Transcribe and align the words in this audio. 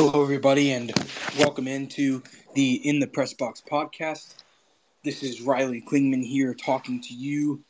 Hello, 0.00 0.22
everybody, 0.22 0.70
and 0.70 0.92
welcome 1.40 1.66
into 1.66 2.22
the 2.54 2.74
In 2.88 3.00
the 3.00 3.08
Press 3.08 3.34
Box 3.34 3.60
podcast. 3.68 4.32
This 5.02 5.24
is 5.24 5.40
Riley 5.40 5.82
Klingman 5.82 6.24
here 6.24 6.54
talking 6.54 7.00
to 7.00 7.14
you 7.14 7.64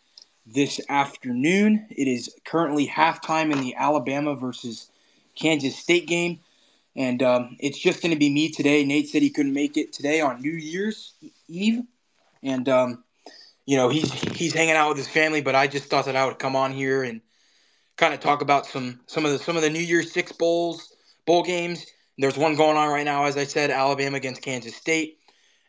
this 0.46 0.78
afternoon. 0.90 1.86
It 1.88 2.06
is 2.06 2.30
currently 2.44 2.86
halftime 2.86 3.50
in 3.50 3.62
the 3.62 3.74
Alabama 3.76 4.34
versus 4.34 4.90
Kansas 5.36 5.74
State 5.74 6.06
game, 6.06 6.40
and 6.94 7.22
um, 7.22 7.56
it's 7.60 7.78
just 7.78 8.02
going 8.02 8.12
to 8.12 8.18
be 8.18 8.28
me 8.28 8.50
today. 8.50 8.84
Nate 8.84 9.08
said 9.08 9.22
he 9.22 9.30
couldn't 9.30 9.54
make 9.54 9.78
it 9.78 9.94
today 9.94 10.20
on 10.20 10.42
New 10.42 10.52
Year's 10.52 11.14
Eve, 11.48 11.82
and 12.42 12.68
um, 12.68 13.04
you 13.64 13.78
know 13.78 13.88
he's 13.88 14.12
he's 14.36 14.52
hanging 14.52 14.74
out 14.74 14.90
with 14.90 14.98
his 14.98 15.08
family. 15.08 15.40
But 15.40 15.54
I 15.54 15.66
just 15.66 15.86
thought 15.86 16.04
that 16.04 16.14
I 16.14 16.26
would 16.26 16.38
come 16.38 16.56
on 16.56 16.72
here 16.72 17.04
and 17.04 17.22
kind 17.96 18.12
of 18.12 18.20
talk 18.20 18.42
about 18.42 18.66
some 18.66 19.00
some 19.06 19.24
of 19.24 19.32
the 19.32 19.38
some 19.38 19.56
of 19.56 19.62
the 19.62 19.70
New 19.70 19.78
Year's 19.80 20.12
Six 20.12 20.30
bowls 20.30 20.92
bowl 21.24 21.42
games 21.42 21.86
there's 22.18 22.36
one 22.36 22.56
going 22.56 22.76
on 22.76 22.88
right 22.88 23.04
now, 23.04 23.24
as 23.24 23.36
I 23.36 23.44
said, 23.44 23.70
Alabama 23.70 24.16
against 24.16 24.42
Kansas 24.42 24.74
State. 24.74 25.18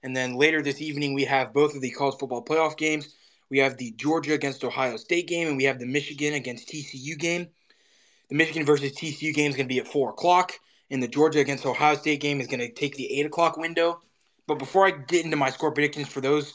And 0.01 0.15
then 0.15 0.35
later 0.35 0.61
this 0.61 0.81
evening, 0.81 1.13
we 1.13 1.25
have 1.25 1.53
both 1.53 1.75
of 1.75 1.81
the 1.81 1.91
college 1.91 2.15
football 2.19 2.43
playoff 2.43 2.75
games. 2.75 3.15
We 3.49 3.59
have 3.59 3.77
the 3.77 3.91
Georgia 3.91 4.33
against 4.33 4.63
Ohio 4.63 4.97
State 4.97 5.27
game, 5.27 5.47
and 5.47 5.57
we 5.57 5.65
have 5.65 5.79
the 5.79 5.85
Michigan 5.85 6.33
against 6.33 6.69
TCU 6.69 7.17
game. 7.17 7.47
The 8.29 8.35
Michigan 8.35 8.65
versus 8.65 8.93
TCU 8.93 9.33
game 9.33 9.49
is 9.49 9.55
going 9.55 9.67
to 9.67 9.73
be 9.73 9.79
at 9.79 9.87
4 9.87 10.11
o'clock, 10.11 10.53
and 10.89 11.01
the 11.01 11.07
Georgia 11.07 11.39
against 11.39 11.65
Ohio 11.65 11.95
State 11.95 12.21
game 12.21 12.41
is 12.41 12.47
going 12.47 12.59
to 12.59 12.71
take 12.71 12.95
the 12.95 13.19
8 13.19 13.27
o'clock 13.27 13.57
window. 13.57 14.01
But 14.47 14.59
before 14.59 14.87
I 14.87 14.91
get 14.91 15.25
into 15.25 15.37
my 15.37 15.51
score 15.51 15.71
predictions 15.71 16.07
for 16.07 16.21
those 16.21 16.51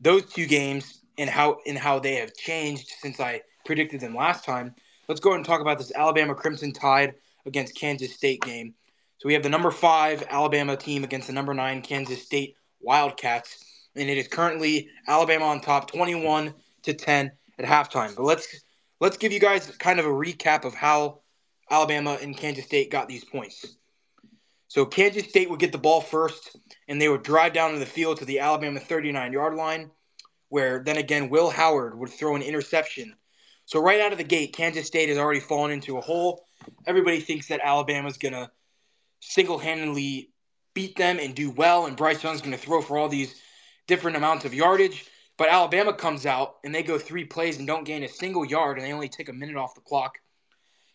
those 0.00 0.26
two 0.26 0.46
games 0.46 1.00
and 1.16 1.30
how 1.30 1.58
and 1.66 1.78
how 1.78 1.98
they 1.98 2.16
have 2.16 2.34
changed 2.34 2.92
since 3.00 3.20
I 3.20 3.42
predicted 3.64 4.00
them 4.00 4.14
last 4.14 4.44
time, 4.44 4.74
let's 5.08 5.20
go 5.20 5.30
ahead 5.30 5.38
and 5.38 5.46
talk 5.46 5.62
about 5.62 5.78
this 5.78 5.92
Alabama 5.94 6.34
Crimson 6.34 6.72
Tide 6.72 7.14
against 7.46 7.74
Kansas 7.74 8.14
State 8.14 8.42
game. 8.42 8.74
So 9.22 9.28
we 9.28 9.34
have 9.34 9.44
the 9.44 9.48
number 9.48 9.70
five 9.70 10.24
Alabama 10.30 10.76
team 10.76 11.04
against 11.04 11.28
the 11.28 11.32
number 11.32 11.54
nine 11.54 11.80
Kansas 11.80 12.24
State 12.24 12.56
Wildcats, 12.80 13.88
and 13.94 14.10
it 14.10 14.18
is 14.18 14.26
currently 14.26 14.88
Alabama 15.06 15.44
on 15.44 15.60
top, 15.60 15.88
21 15.88 16.52
to 16.82 16.92
10 16.92 17.30
at 17.60 17.64
halftime. 17.64 18.16
But 18.16 18.24
let's 18.24 18.64
let's 19.00 19.16
give 19.16 19.30
you 19.30 19.38
guys 19.38 19.70
kind 19.76 20.00
of 20.00 20.06
a 20.06 20.08
recap 20.08 20.64
of 20.64 20.74
how 20.74 21.20
Alabama 21.70 22.18
and 22.20 22.36
Kansas 22.36 22.64
State 22.64 22.90
got 22.90 23.06
these 23.06 23.24
points. 23.24 23.76
So 24.66 24.84
Kansas 24.84 25.28
State 25.28 25.48
would 25.50 25.60
get 25.60 25.70
the 25.70 25.78
ball 25.78 26.00
first, 26.00 26.56
and 26.88 27.00
they 27.00 27.08
would 27.08 27.22
drive 27.22 27.52
down 27.52 27.74
to 27.74 27.78
the 27.78 27.86
field 27.86 28.18
to 28.18 28.24
the 28.24 28.40
Alabama 28.40 28.80
39 28.80 29.32
yard 29.32 29.54
line, 29.54 29.92
where 30.48 30.82
then 30.84 30.96
again 30.96 31.28
Will 31.28 31.50
Howard 31.50 31.96
would 31.96 32.10
throw 32.10 32.34
an 32.34 32.42
interception. 32.42 33.14
So 33.66 33.80
right 33.80 34.00
out 34.00 34.10
of 34.10 34.18
the 34.18 34.24
gate, 34.24 34.52
Kansas 34.52 34.88
State 34.88 35.10
has 35.10 35.18
already 35.18 35.38
fallen 35.38 35.70
into 35.70 35.96
a 35.96 36.00
hole. 36.00 36.44
Everybody 36.88 37.20
thinks 37.20 37.46
that 37.46 37.60
Alabama's 37.62 38.18
gonna 38.18 38.50
single 39.22 39.58
handedly 39.58 40.30
beat 40.74 40.96
them 40.96 41.18
and 41.18 41.34
do 41.34 41.50
well, 41.50 41.86
and 41.86 41.96
Bryce 41.96 42.22
Young's 42.22 42.40
going 42.40 42.52
to 42.52 42.58
throw 42.58 42.82
for 42.82 42.98
all 42.98 43.08
these 43.08 43.40
different 43.86 44.16
amounts 44.16 44.44
of 44.44 44.52
yardage. 44.52 45.06
But 45.38 45.48
Alabama 45.48 45.94
comes 45.94 46.26
out 46.26 46.56
and 46.64 46.74
they 46.74 46.82
go 46.82 46.98
three 46.98 47.24
plays 47.24 47.58
and 47.58 47.66
don't 47.66 47.84
gain 47.84 48.02
a 48.02 48.08
single 48.08 48.44
yard, 48.44 48.76
and 48.76 48.86
they 48.86 48.92
only 48.92 49.08
take 49.08 49.28
a 49.28 49.32
minute 49.32 49.56
off 49.56 49.74
the 49.74 49.80
clock. 49.80 50.18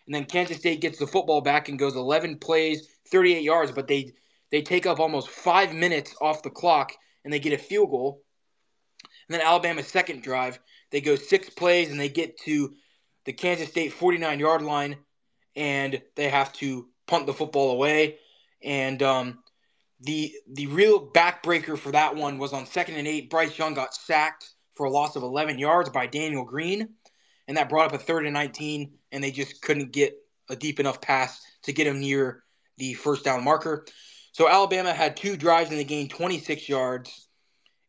And 0.05 0.13
then 0.13 0.25
Kansas 0.25 0.57
State 0.57 0.81
gets 0.81 0.99
the 0.99 1.07
football 1.07 1.41
back 1.41 1.69
and 1.69 1.79
goes 1.79 1.95
11 1.95 2.37
plays, 2.37 2.87
38 3.11 3.41
yards, 3.41 3.71
but 3.71 3.87
they 3.87 4.13
they 4.51 4.61
take 4.61 4.85
up 4.85 4.99
almost 4.99 5.29
five 5.29 5.73
minutes 5.73 6.15
off 6.21 6.43
the 6.43 6.49
clock 6.49 6.93
and 7.23 7.33
they 7.33 7.39
get 7.39 7.51
a 7.53 7.57
field 7.57 7.89
goal. 7.89 8.23
And 9.27 9.33
then 9.33 9.45
Alabama's 9.45 9.87
second 9.87 10.23
drive, 10.23 10.59
they 10.91 11.01
go 11.01 11.15
six 11.17 11.49
plays 11.49 11.91
and 11.91 11.99
they 11.99 12.07
get 12.07 12.39
to 12.41 12.73
the 13.25 13.33
Kansas 13.33 13.67
State 13.67 13.91
49 13.91 14.39
yard 14.39 14.61
line 14.61 14.95
and 15.57 16.01
they 16.15 16.29
have 16.29 16.53
to 16.53 16.87
punt 17.07 17.25
the 17.25 17.33
football 17.33 17.71
away. 17.71 18.17
And 18.63 19.01
um, 19.01 19.39
the 20.01 20.33
the 20.47 20.67
real 20.67 21.05
backbreaker 21.05 21.77
for 21.77 21.91
that 21.91 22.15
one 22.15 22.37
was 22.37 22.53
on 22.53 22.65
second 22.65 22.95
and 22.95 23.07
eight. 23.07 23.29
Bryce 23.29 23.57
Young 23.57 23.73
got 23.73 23.93
sacked 23.93 24.49
for 24.75 24.85
a 24.85 24.91
loss 24.91 25.15
of 25.15 25.23
11 25.23 25.57
yards 25.57 25.89
by 25.89 26.05
Daniel 26.05 26.45
Green, 26.45 26.89
and 27.47 27.57
that 27.57 27.69
brought 27.69 27.87
up 27.87 27.99
a 27.99 28.03
third 28.03 28.25
and 28.25 28.33
19, 28.33 28.91
and 29.11 29.23
they 29.23 29.31
just 29.31 29.61
couldn't 29.61 29.91
get 29.91 30.15
a 30.49 30.55
deep 30.55 30.79
enough 30.79 31.01
pass 31.01 31.41
to 31.63 31.73
get 31.73 31.87
him 31.87 31.99
near 31.99 32.43
the 32.77 32.93
first 32.93 33.25
down 33.25 33.43
marker. 33.43 33.85
So 34.33 34.47
Alabama 34.47 34.93
had 34.93 35.17
two 35.17 35.35
drives 35.35 35.71
and 35.71 35.79
they 35.79 35.83
gained 35.83 36.11
26 36.11 36.69
yards, 36.69 37.27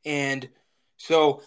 and 0.06 0.48
so 0.96 1.42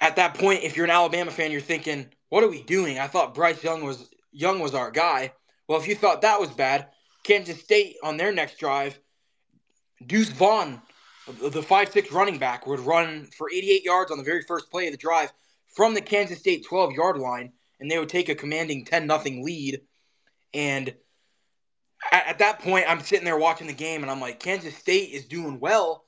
at 0.00 0.16
that 0.16 0.34
point, 0.34 0.64
if 0.64 0.76
you're 0.76 0.86
an 0.86 0.90
Alabama 0.90 1.30
fan, 1.30 1.52
you're 1.52 1.60
thinking, 1.60 2.12
"What 2.30 2.42
are 2.42 2.48
we 2.48 2.62
doing?" 2.62 2.98
I 2.98 3.06
thought 3.06 3.34
Bryce 3.34 3.62
Young 3.62 3.84
was 3.84 4.08
Young 4.32 4.58
was 4.58 4.74
our 4.74 4.90
guy. 4.90 5.32
Well, 5.70 5.78
if 5.78 5.86
you 5.86 5.94
thought 5.94 6.22
that 6.22 6.40
was 6.40 6.50
bad, 6.50 6.88
Kansas 7.22 7.60
State 7.60 7.94
on 8.02 8.16
their 8.16 8.32
next 8.32 8.58
drive, 8.58 8.98
Deuce 10.04 10.30
Vaughn, 10.30 10.82
the 11.40 11.62
five-six 11.62 12.10
running 12.10 12.38
back, 12.38 12.66
would 12.66 12.80
run 12.80 13.26
for 13.38 13.48
88 13.48 13.84
yards 13.84 14.10
on 14.10 14.18
the 14.18 14.24
very 14.24 14.42
first 14.42 14.68
play 14.68 14.88
of 14.88 14.92
the 14.92 14.98
drive 14.98 15.32
from 15.76 15.94
the 15.94 16.00
Kansas 16.00 16.40
State 16.40 16.66
12 16.66 16.94
yard 16.94 17.18
line, 17.18 17.52
and 17.78 17.88
they 17.88 18.00
would 18.00 18.08
take 18.08 18.28
a 18.28 18.34
commanding 18.34 18.84
10 18.84 19.06
0 19.06 19.20
lead. 19.44 19.80
And 20.52 20.92
at, 22.10 22.26
at 22.26 22.38
that 22.40 22.58
point, 22.58 22.86
I'm 22.88 23.00
sitting 23.00 23.24
there 23.24 23.38
watching 23.38 23.68
the 23.68 23.72
game, 23.72 24.02
and 24.02 24.10
I'm 24.10 24.20
like, 24.20 24.40
Kansas 24.40 24.76
State 24.76 25.10
is 25.12 25.26
doing 25.26 25.60
well. 25.60 26.04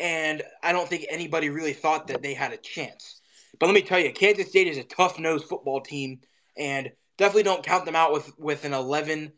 And 0.00 0.42
I 0.60 0.72
don't 0.72 0.88
think 0.88 1.06
anybody 1.08 1.50
really 1.50 1.72
thought 1.72 2.08
that 2.08 2.20
they 2.20 2.34
had 2.34 2.52
a 2.52 2.56
chance. 2.56 3.20
But 3.60 3.66
let 3.66 3.76
me 3.76 3.82
tell 3.82 4.00
you, 4.00 4.12
Kansas 4.12 4.48
State 4.48 4.66
is 4.66 4.76
a 4.76 4.82
tough 4.82 5.20
nosed 5.20 5.44
football 5.44 5.82
team, 5.82 6.18
and 6.58 6.90
definitely 7.18 7.42
don't 7.44 7.62
count 7.62 7.84
them 7.84 7.96
out 7.96 8.12
with 8.12 8.38
with 8.38 8.64
an 8.64 8.72
11 8.72 9.32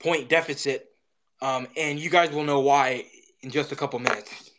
point 0.00 0.28
deficit. 0.28 0.88
Um, 1.40 1.66
and 1.76 1.98
you 1.98 2.10
guys 2.10 2.30
will 2.30 2.44
know 2.44 2.60
why 2.60 3.04
in 3.42 3.50
just 3.50 3.72
a 3.72 3.76
couple 3.76 3.98
minutes. 3.98 4.50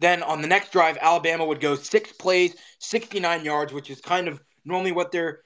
Then 0.00 0.22
on 0.22 0.42
the 0.42 0.48
next 0.48 0.72
drive, 0.72 0.98
Alabama 1.00 1.44
would 1.44 1.60
go 1.60 1.76
six 1.76 2.12
plays, 2.12 2.56
69 2.80 3.44
yards, 3.44 3.72
which 3.72 3.90
is 3.90 4.00
kind 4.00 4.26
of 4.26 4.40
normally 4.64 4.92
what 4.92 5.12
they're 5.12 5.42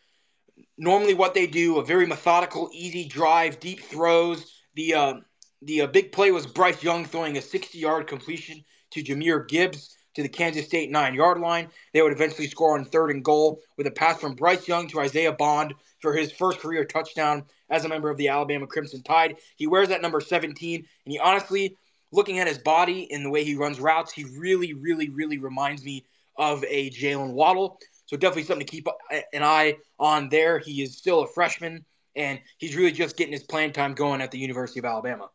normally 0.79 1.15
what 1.15 1.35
they 1.35 1.47
do. 1.47 1.79
A 1.79 1.85
very 1.85 2.07
methodical, 2.07 2.71
easy 2.73 3.07
drive, 3.07 3.61
deep 3.61 3.81
throws. 3.81 4.51
The 4.75 4.95
uh, 4.95 5.15
the 5.63 5.83
uh, 5.83 5.87
big 5.89 6.13
play 6.13 6.31
was 6.31 6.47
Bryce 6.47 6.83
Young 6.83 7.05
throwing 7.05 7.37
a 7.37 7.43
60 7.43 7.79
yard 7.79 8.07
completion 8.07 8.65
to 8.93 9.03
Jahmyr 9.03 9.47
Gibbs 9.47 9.98
to 10.15 10.23
the 10.23 10.29
Kansas 10.29 10.67
State 10.67 10.91
nine 10.91 11.15
yard 11.15 11.39
line. 11.39 11.69
They 11.93 12.03
would 12.03 12.13
eventually 12.13 12.49
score 12.49 12.77
on 12.79 12.85
third 12.85 13.11
and 13.11 13.25
goal 13.25 13.61
with 13.77 13.87
a 13.87 13.91
pass 13.91 14.21
from 14.21 14.35
Bryce 14.35 14.67
Young 14.67 14.89
to 14.89 15.01
Isaiah 15.01 15.33
Bond 15.33 15.75
for 16.01 16.15
his 16.15 16.33
first 16.33 16.61
career 16.61 16.85
touchdown 16.85 17.45
as 17.71 17.85
a 17.85 17.89
member 17.89 18.11
of 18.11 18.17
the 18.17 18.29
Alabama 18.29 18.67
Crimson 18.67 19.03
Tide. 19.03 19.37
He 19.57 19.67
wears 19.67 19.89
that 19.89 20.03
number 20.03 20.21
17, 20.21 20.77
and 20.77 21.13
he 21.13 21.19
honestly, 21.19 21.77
looking 22.13 22.39
at 22.39 22.49
his 22.49 22.59
body 22.59 23.11
and 23.13 23.25
the 23.25 23.31
way 23.31 23.45
he 23.45 23.55
runs 23.55 23.81
routes, 23.81 24.13
he 24.13 24.25
really, 24.25 24.73
really, 24.73 25.11
really 25.11 25.39
reminds 25.39 25.85
me 25.85 26.05
of 26.37 26.65
a 26.65 26.91
Jaylen 26.91 27.33
Waddle. 27.33 27.79
So 28.07 28.17
definitely 28.17 28.45
something 28.45 28.67
to 28.67 28.71
keep 28.71 28.89
an 29.33 29.43
eye 29.43 29.77
on 29.99 30.31
there. 30.31 30.59
He 30.59 30.83
is 30.83 30.97
still 30.97 31.21
a 31.21 31.27
freshman, 31.29 31.85
and 32.17 32.41
he's 32.57 32.75
really 32.75 32.93
just 32.93 33.17
getting 33.17 33.33
his 33.33 33.43
playing 33.43 33.73
time 33.73 33.95
going 33.95 34.23
at 34.23 34.31
the 34.31 34.39
University 34.39 34.79
of 34.79 34.87
Alabama. 34.87 35.29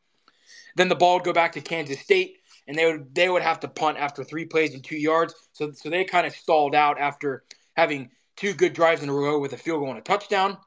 Then 0.76 0.90
the 0.90 0.96
ball 0.96 1.16
would 1.16 1.24
go 1.24 1.34
back 1.34 1.52
to 1.52 1.62
Kansas 1.62 2.00
State 2.00 2.38
and 2.68 2.78
they 2.78 2.86
would 2.86 3.14
they 3.14 3.30
would 3.30 3.42
have 3.42 3.60
to 3.62 3.68
punt 3.68 3.98
after 3.98 4.24
three 4.24 4.46
plays 4.46 4.74
and 4.74 4.84
two 4.84 4.98
yards. 4.98 5.34
So 5.54 5.72
so 5.72 5.90
they 5.90 6.04
kind 6.04 6.28
of 6.28 6.34
stalled 6.34 6.76
out 6.76 7.00
after 7.00 7.44
having 7.76 8.12
two 8.36 8.54
good 8.54 8.74
drives 8.74 9.04
in 9.04 9.10
a 9.10 9.14
row 9.14 9.40
with 9.40 9.54
a 9.54 9.58
field 9.58 9.82
goal 9.82 9.90
and 9.90 10.00
a 10.00 10.02
touchdown. 10.02 10.58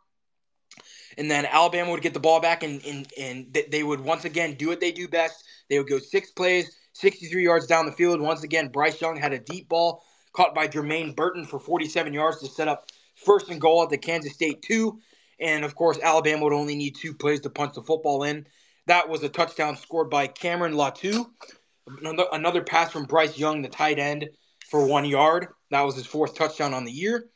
And 1.18 1.30
then 1.30 1.46
Alabama 1.46 1.92
would 1.92 2.02
get 2.02 2.12
the 2.12 2.20
ball 2.20 2.40
back, 2.40 2.62
and, 2.62 2.84
and, 2.84 3.10
and 3.18 3.58
they 3.70 3.82
would 3.82 4.00
once 4.00 4.26
again 4.26 4.54
do 4.54 4.68
what 4.68 4.80
they 4.80 4.92
do 4.92 5.08
best. 5.08 5.44
They 5.70 5.78
would 5.78 5.88
go 5.88 5.98
six 5.98 6.30
plays, 6.30 6.76
63 6.92 7.42
yards 7.42 7.66
down 7.66 7.86
the 7.86 7.92
field. 7.92 8.20
Once 8.20 8.42
again, 8.42 8.68
Bryce 8.68 9.00
Young 9.00 9.16
had 9.16 9.32
a 9.32 9.38
deep 9.38 9.68
ball 9.68 10.04
caught 10.34 10.54
by 10.54 10.68
Jermaine 10.68 11.16
Burton 11.16 11.46
for 11.46 11.58
47 11.58 12.12
yards 12.12 12.40
to 12.40 12.48
set 12.48 12.68
up 12.68 12.90
first 13.14 13.48
and 13.48 13.60
goal 13.60 13.82
at 13.82 13.88
the 13.88 13.96
Kansas 13.96 14.34
State 14.34 14.60
two. 14.60 15.00
And 15.40 15.64
of 15.64 15.74
course, 15.74 15.98
Alabama 16.02 16.44
would 16.44 16.52
only 16.52 16.74
need 16.74 16.96
two 16.96 17.14
plays 17.14 17.40
to 17.40 17.50
punch 17.50 17.74
the 17.74 17.82
football 17.82 18.22
in. 18.22 18.46
That 18.86 19.08
was 19.08 19.22
a 19.22 19.28
touchdown 19.28 19.76
scored 19.76 20.10
by 20.10 20.26
Cameron 20.26 20.74
Latu 20.74 21.26
Another, 21.86 22.24
another 22.32 22.62
pass 22.62 22.90
from 22.90 23.04
Bryce 23.04 23.38
Young, 23.38 23.62
the 23.62 23.68
tight 23.68 23.98
end, 23.98 24.28
for 24.70 24.84
one 24.86 25.04
yard. 25.04 25.48
That 25.70 25.82
was 25.82 25.94
his 25.94 26.06
fourth 26.06 26.34
touchdown 26.34 26.74
on 26.74 26.84
the 26.84 26.92
year. 26.92 27.26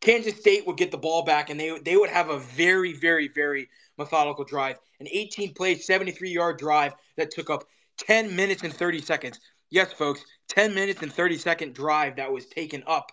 Kansas 0.00 0.38
State 0.38 0.66
would 0.66 0.76
get 0.76 0.90
the 0.90 0.98
ball 0.98 1.24
back, 1.24 1.50
and 1.50 1.58
they 1.58 1.78
they 1.78 1.96
would 1.96 2.10
have 2.10 2.28
a 2.28 2.38
very, 2.38 2.92
very, 2.92 3.28
very 3.28 3.68
methodical 3.98 4.44
drive. 4.44 4.76
An 5.00 5.08
18 5.10 5.54
play, 5.54 5.76
73 5.76 6.30
yard 6.30 6.58
drive 6.58 6.94
that 7.16 7.30
took 7.30 7.50
up 7.50 7.64
10 7.98 8.36
minutes 8.36 8.62
and 8.62 8.72
30 8.72 9.00
seconds. 9.00 9.40
Yes, 9.70 9.92
folks, 9.92 10.22
10 10.48 10.74
minutes 10.74 11.02
and 11.02 11.12
30 11.12 11.38
second 11.38 11.74
drive 11.74 12.16
that 12.16 12.30
was 12.30 12.46
taken 12.46 12.84
up. 12.86 13.10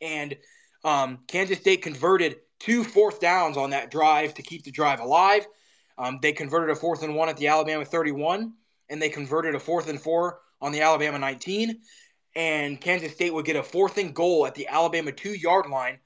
And 0.00 0.36
um, 0.84 1.20
Kansas 1.26 1.58
State 1.58 1.82
converted 1.82 2.36
two 2.58 2.84
fourth 2.84 3.20
downs 3.20 3.56
on 3.56 3.70
that 3.70 3.90
drive 3.90 4.34
to 4.34 4.42
keep 4.42 4.64
the 4.64 4.70
drive 4.70 5.00
alive. 5.00 5.46
Um, 5.98 6.18
they 6.20 6.32
converted 6.32 6.76
a 6.76 6.78
fourth 6.78 7.02
and 7.02 7.14
one 7.14 7.28
at 7.28 7.36
the 7.36 7.46
Alabama 7.46 7.84
31 7.84 8.52
and 8.88 9.00
they 9.00 9.08
converted 9.08 9.54
a 9.54 9.60
fourth 9.60 9.88
and 9.88 10.00
four 10.00 10.40
on 10.60 10.72
the 10.72 10.82
Alabama 10.82 11.18
19. 11.18 11.80
And 12.34 12.80
Kansas 12.80 13.12
State 13.12 13.32
would 13.32 13.46
get 13.46 13.56
a 13.56 13.62
fourth 13.62 13.98
and 13.98 14.14
goal 14.14 14.46
at 14.46 14.54
the 14.54 14.68
Alabama 14.68 15.12
two 15.12 15.34
yard 15.34 15.68
line. 15.70 15.98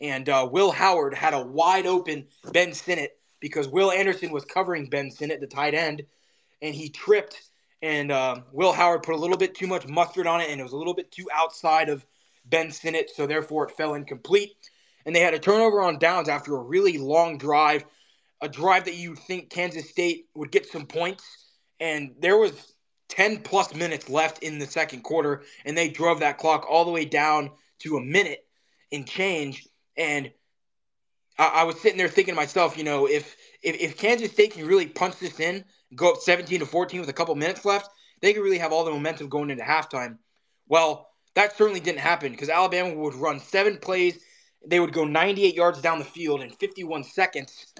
And 0.00 0.28
uh, 0.28 0.48
Will 0.50 0.72
Howard 0.72 1.14
had 1.14 1.32
a 1.32 1.42
wide 1.42 1.86
open 1.86 2.26
Ben 2.52 2.74
Sinnott 2.74 3.16
because 3.40 3.68
Will 3.68 3.92
Anderson 3.92 4.32
was 4.32 4.44
covering 4.44 4.88
Ben 4.88 5.10
Sinnott, 5.10 5.40
the 5.40 5.46
tight 5.46 5.74
end. 5.74 6.02
and 6.62 6.74
he 6.74 6.88
tripped, 6.88 7.42
and 7.82 8.10
uh, 8.10 8.36
Will 8.52 8.72
Howard 8.72 9.02
put 9.02 9.14
a 9.14 9.18
little 9.18 9.36
bit 9.36 9.54
too 9.54 9.66
much 9.66 9.86
mustard 9.86 10.26
on 10.26 10.40
it, 10.40 10.50
and 10.50 10.60
it 10.60 10.62
was 10.62 10.72
a 10.72 10.76
little 10.76 10.94
bit 10.94 11.12
too 11.12 11.28
outside 11.32 11.88
of 11.88 12.04
Ben 12.46 12.70
Sinnott, 12.70 13.10
so 13.14 13.26
therefore 13.26 13.68
it 13.68 13.76
fell 13.76 13.94
incomplete. 13.94 14.52
And 15.04 15.14
they 15.14 15.20
had 15.20 15.34
a 15.34 15.38
turnover 15.38 15.82
on 15.82 15.98
downs 15.98 16.28
after 16.28 16.56
a 16.56 16.62
really 16.62 16.98
long 16.98 17.38
drive, 17.38 17.84
a 18.40 18.48
drive 18.48 18.86
that 18.86 18.96
you 18.96 19.14
think 19.14 19.50
Kansas 19.50 19.88
State 19.88 20.26
would 20.34 20.50
get 20.50 20.66
some 20.66 20.86
points, 20.86 21.24
and 21.80 22.14
there 22.20 22.36
was 22.36 22.74
10 23.08 23.38
plus 23.38 23.74
minutes 23.74 24.08
left 24.08 24.42
in 24.42 24.58
the 24.58 24.66
second 24.66 25.02
quarter, 25.02 25.42
and 25.64 25.76
they 25.76 25.88
drove 25.88 26.20
that 26.20 26.38
clock 26.38 26.66
all 26.68 26.84
the 26.84 26.90
way 26.90 27.04
down 27.04 27.50
to 27.80 27.96
a 27.96 28.00
minute 28.00 28.44
and 28.92 29.06
change. 29.06 29.66
And 29.96 30.30
I, 31.38 31.46
I 31.46 31.64
was 31.64 31.80
sitting 31.80 31.98
there 31.98 32.08
thinking 32.08 32.34
to 32.34 32.40
myself, 32.40 32.76
you 32.76 32.84
know, 32.84 33.06
if, 33.06 33.36
if 33.62 33.76
if 33.76 33.96
Kansas 33.96 34.32
State 34.32 34.54
can 34.54 34.66
really 34.66 34.86
punch 34.86 35.18
this 35.18 35.40
in, 35.40 35.64
go 35.94 36.12
up 36.12 36.20
17 36.20 36.60
to 36.60 36.66
14 36.66 37.00
with 37.00 37.08
a 37.08 37.14
couple 37.14 37.34
minutes 37.34 37.64
left, 37.64 37.90
they 38.20 38.32
could 38.32 38.42
really 38.42 38.58
have 38.58 38.72
all 38.72 38.84
the 38.84 38.90
momentum 38.90 39.28
going 39.28 39.50
into 39.50 39.64
halftime. 39.64 40.18
Well, 40.68 41.08
that 41.34 41.56
certainly 41.56 41.80
didn't 41.80 42.00
happen 42.00 42.32
because 42.32 42.48
Alabama 42.48 42.94
would 42.94 43.14
run 43.14 43.40
seven 43.40 43.78
plays. 43.78 44.18
They 44.66 44.80
would 44.80 44.92
go 44.92 45.04
98 45.04 45.54
yards 45.54 45.80
down 45.80 45.98
the 45.98 46.04
field 46.04 46.40
in 46.40 46.50
51 46.50 47.04
seconds. 47.04 47.72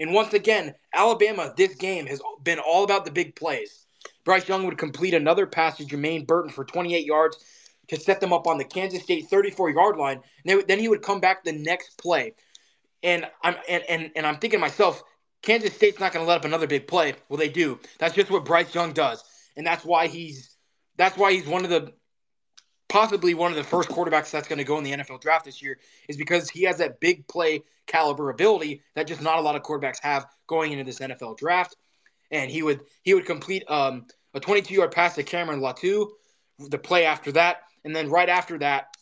And 0.00 0.12
once 0.14 0.32
again, 0.32 0.74
Alabama, 0.94 1.52
this 1.56 1.74
game 1.74 2.06
has 2.06 2.20
been 2.42 2.58
all 2.58 2.82
about 2.82 3.04
the 3.04 3.10
big 3.10 3.36
plays. 3.36 3.86
Bryce 4.24 4.48
Young 4.48 4.64
would 4.64 4.78
complete 4.78 5.14
another 5.14 5.46
pass 5.46 5.76
to 5.76 5.84
Jermaine 5.84 6.26
Burton 6.26 6.50
for 6.50 6.64
28 6.64 7.04
yards 7.04 7.36
to 7.88 8.00
set 8.00 8.20
them 8.20 8.32
up 8.32 8.46
on 8.46 8.56
the 8.56 8.64
Kansas 8.64 9.02
State 9.02 9.26
34 9.28 9.70
yard 9.70 9.96
line. 9.96 10.20
And 10.46 10.64
then 10.66 10.78
he 10.78 10.88
would 10.88 11.02
come 11.02 11.20
back 11.20 11.44
the 11.44 11.52
next 11.52 11.98
play. 11.98 12.34
And 13.02 13.26
I'm 13.42 13.56
and, 13.68 13.82
and, 13.88 14.10
and 14.16 14.26
I'm 14.26 14.38
thinking 14.38 14.58
to 14.58 14.62
myself, 14.62 15.02
Kansas 15.42 15.74
State's 15.74 16.00
not 16.00 16.12
going 16.12 16.24
to 16.24 16.28
let 16.28 16.38
up 16.38 16.44
another 16.44 16.66
big 16.66 16.86
play. 16.86 17.14
Well, 17.28 17.38
they 17.38 17.48
do. 17.48 17.78
That's 17.98 18.14
just 18.14 18.30
what 18.30 18.44
Bryce 18.44 18.74
Young 18.74 18.92
does, 18.92 19.24
and 19.56 19.66
that's 19.66 19.84
why 19.84 20.06
he's 20.06 20.56
that's 20.96 21.16
why 21.16 21.32
he's 21.32 21.46
one 21.46 21.64
of 21.64 21.70
the 21.70 21.94
possibly 22.90 23.34
one 23.34 23.52
of 23.52 23.56
the 23.56 23.64
first 23.64 23.88
quarterbacks 23.88 24.30
that's 24.30 24.48
going 24.48 24.58
to 24.58 24.64
go 24.64 24.76
in 24.76 24.84
the 24.84 24.90
NFL 24.90 25.20
draft 25.20 25.44
this 25.44 25.62
year 25.62 25.78
is 26.08 26.16
because 26.16 26.50
he 26.50 26.64
has 26.64 26.78
that 26.78 27.00
big 27.00 27.26
play 27.28 27.62
caliber 27.86 28.30
ability 28.30 28.82
that 28.94 29.06
just 29.06 29.22
not 29.22 29.38
a 29.38 29.40
lot 29.40 29.56
of 29.56 29.62
quarterbacks 29.62 30.00
have 30.02 30.26
going 30.46 30.72
into 30.72 30.84
this 30.84 30.98
NFL 30.98 31.38
draft. 31.38 31.76
And 32.30 32.50
he 32.50 32.62
would 32.62 32.80
he 33.02 33.14
would 33.14 33.26
complete 33.26 33.64
um, 33.68 34.06
a 34.34 34.40
22 34.40 34.74
yard 34.74 34.90
pass 34.90 35.14
to 35.14 35.22
Cameron 35.22 35.60
Latu, 35.60 36.10
the 36.58 36.78
play 36.78 37.06
after 37.06 37.32
that, 37.32 37.62
and 37.84 37.94
then 37.94 38.10
right 38.10 38.28
after 38.28 38.58
that, 38.58 38.96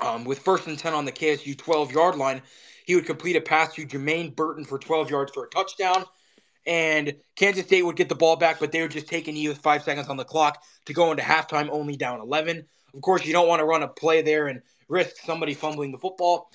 um, 0.00 0.24
with 0.24 0.40
first 0.40 0.66
and 0.66 0.78
10 0.78 0.94
on 0.94 1.04
the 1.04 1.12
KSU 1.12 1.56
12 1.56 1.92
yard 1.92 2.16
line, 2.16 2.42
he 2.86 2.94
would 2.94 3.06
complete 3.06 3.36
a 3.36 3.40
pass 3.40 3.74
to 3.74 3.86
Jermaine 3.86 4.34
Burton 4.34 4.64
for 4.64 4.78
12 4.78 5.10
yards 5.10 5.32
for 5.32 5.44
a 5.44 5.50
touchdown. 5.50 6.04
And 6.64 7.16
Kansas 7.36 7.66
State 7.66 7.82
would 7.82 7.96
get 7.96 8.08
the 8.08 8.14
ball 8.14 8.36
back, 8.36 8.60
but 8.60 8.72
they 8.72 8.82
would 8.82 8.90
just 8.90 9.08
take 9.08 9.28
a 9.28 9.32
knee 9.32 9.48
with 9.48 9.58
five 9.58 9.82
seconds 9.82 10.08
on 10.08 10.16
the 10.16 10.24
clock 10.24 10.62
to 10.86 10.92
go 10.92 11.10
into 11.10 11.22
halftime 11.22 11.68
only 11.70 11.96
down 11.96 12.20
11. 12.20 12.66
Of 12.94 13.00
course, 13.00 13.24
you 13.24 13.32
don't 13.32 13.48
want 13.48 13.60
to 13.60 13.64
run 13.64 13.82
a 13.82 13.88
play 13.88 14.22
there 14.22 14.48
and 14.48 14.62
risk 14.88 15.16
somebody 15.24 15.54
fumbling 15.54 15.92
the 15.92 15.98
football. 15.98 16.50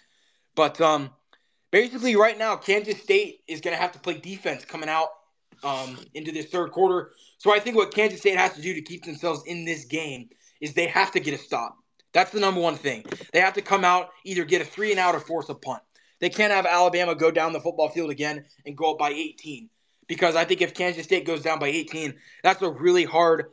But 0.56 0.80
um, 0.82 1.12
basically, 1.72 2.16
right 2.16 2.38
now, 2.38 2.56
Kansas 2.56 3.02
State 3.02 3.42
is 3.48 3.62
going 3.62 3.76
to 3.76 3.82
have 3.82 3.92
to 3.94 4.00
play 4.00 4.18
defense 4.18 4.66
coming 4.66 4.90
out 4.90 5.10
um, 5.64 5.98
into 6.14 6.32
this 6.32 6.48
third 6.48 6.72
quarter. 6.72 7.12
So 7.38 7.54
I 7.54 7.60
think 7.60 7.76
what 7.76 7.94
Kansas 7.94 8.20
State 8.20 8.38
has 8.38 8.54
to 8.54 8.62
do 8.62 8.74
to 8.74 8.82
keep 8.82 9.06
themselves 9.06 9.44
in 9.46 9.66
this 9.66 9.86
game 9.86 10.30
is 10.62 10.74
they 10.74 10.88
have 10.88 11.12
to 11.12 11.20
get 11.20 11.34
a 11.34 11.38
stop. 11.38 11.78
That's 12.14 12.32
the 12.32 12.40
number 12.40 12.62
one 12.62 12.76
thing. 12.76 13.06
They 13.34 13.40
have 13.40 13.54
to 13.54 13.62
come 13.62 13.84
out, 13.84 14.10
either 14.24 14.46
get 14.46 14.62
a 14.62 14.66
three 14.66 14.92
and 14.92 15.00
out 15.00 15.16
or 15.16 15.20
force 15.20 15.50
a 15.50 15.56
punt. 15.56 15.82
They 16.20 16.30
can't 16.30 16.54
have 16.54 16.66
Alabama 16.66 17.14
go 17.14 17.30
down 17.30 17.54
the 17.54 17.60
football 17.60 17.90
field 17.90 18.10
again 18.10 18.46
and 18.66 18.76
go 18.76 18.94
up 18.94 18.98
by 18.98 19.12
18. 19.12 19.70
Because 20.08 20.36
I 20.36 20.46
think 20.46 20.62
if 20.62 20.74
Kansas 20.74 21.04
State 21.04 21.26
goes 21.26 21.42
down 21.42 21.60
by 21.60 21.68
18, 21.68 22.16
that's 22.42 22.62
a 22.62 22.70
really 22.70 23.04
hard 23.04 23.52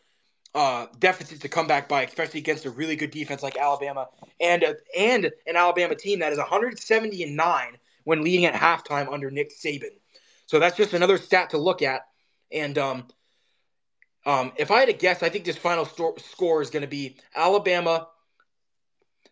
uh, 0.55 0.87
to 0.87 1.49
come 1.49 1.67
back 1.67 1.89
by, 1.89 2.03
especially 2.03 2.41
against 2.41 2.65
a 2.65 2.71
really 2.71 2.97
good 2.97 3.11
defense 3.11 3.43
like 3.43 3.57
Alabama 3.57 4.09
and 4.41 4.65
and 4.97 5.31
an 5.47 5.57
Alabama 5.57 5.95
team 5.95 6.21
that 6.21 6.33
is 6.33 6.39
170 6.39 7.23
and 7.23 7.37
nine 7.37 7.77
when 8.05 8.23
leading 8.23 8.47
at 8.47 8.55
halftime 8.55 9.13
under 9.13 9.31
Nick 9.31 9.51
Saban. 9.51 9.91
So 10.47 10.59
that's 10.59 10.77
just 10.77 10.93
another 10.93 11.19
stat 11.19 11.51
to 11.51 11.59
look 11.59 11.83
at. 11.83 12.03
And 12.53 12.79
um, 12.79 13.09
um, 14.27 14.53
if 14.57 14.71
I 14.71 14.81
had 14.81 14.87
to 14.87 14.93
guess, 14.93 15.23
I 15.23 15.29
think 15.29 15.45
this 15.45 15.57
final 15.57 15.85
score 15.85 16.63
is 16.63 16.71
going 16.71 16.83
to 16.83 16.89
be 16.89 17.17
Alabama 17.35 18.09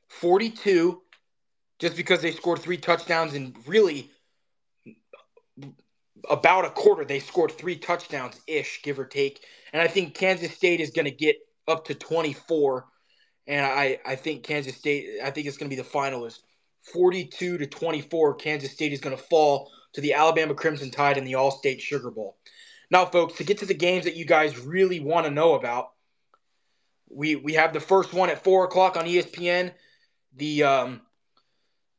42, 0.09 1.01
just 1.79 1.97
because 1.97 2.23
they 2.23 2.33
scored 2.33 2.61
three 2.61 2.79
touchdowns 2.79 3.35
and 3.35 3.57
really 3.67 4.11
about 6.31 6.65
a 6.65 6.71
quarter 6.71 7.05
they 7.05 7.21
scored 7.21 7.53
three 7.53 7.77
touchdowns 7.77 8.41
ish, 8.47 8.81
give 8.83 8.99
or 8.99 9.05
take. 9.05 9.45
And 9.73 9.83
I 9.83 9.89
think 9.89 10.15
Kansas 10.15 10.53
State 10.53 10.81
is 10.81 10.91
going 10.91 11.05
to 11.05 11.11
get 11.11 11.37
up 11.69 11.87
to 11.87 11.95
24. 11.95 12.87
And 13.47 13.65
I, 13.65 13.99
I 14.05 14.15
think 14.15 14.45
Kansas 14.45 14.77
State, 14.77 15.21
I 15.23 15.31
think 15.31 15.47
it's 15.47 15.57
going 15.57 15.71
to 15.71 15.77
be 15.77 15.83
the 15.83 15.89
finalist. 15.89 16.41
42 16.93 17.59
to 17.59 17.67
24, 17.67 18.35
Kansas 18.35 18.73
State 18.73 18.93
is 18.93 19.01
going 19.01 19.17
to 19.17 19.23
fall 19.23 19.71
to 19.93 20.01
the 20.01 20.15
Alabama 20.15 20.55
Crimson 20.55 20.91
Tide 20.91 21.17
in 21.17 21.25
the 21.25 21.35
Allstate 21.35 21.81
Sugar 21.81 22.11
Bowl. 22.11 22.37
Now, 22.91 23.07
folks, 23.07 23.39
to 23.39 23.45
get 23.45 23.59
to 23.59 23.67
the 23.67 23.75
games 23.75 24.05
that 24.05 24.17
you 24.17 24.25
guys 24.25 24.59
really 24.59 25.01
want 25.01 25.27
to 25.27 25.31
know 25.31 25.55
about, 25.55 25.93
we 27.09 27.37
we 27.37 27.55
have 27.55 27.73
the 27.73 27.81
first 27.81 28.13
one 28.13 28.31
at 28.31 28.43
four 28.43 28.65
o'clock 28.65 28.97
on 28.97 29.05
ESPN, 29.05 29.73
the 30.37 30.63
um, 30.63 31.01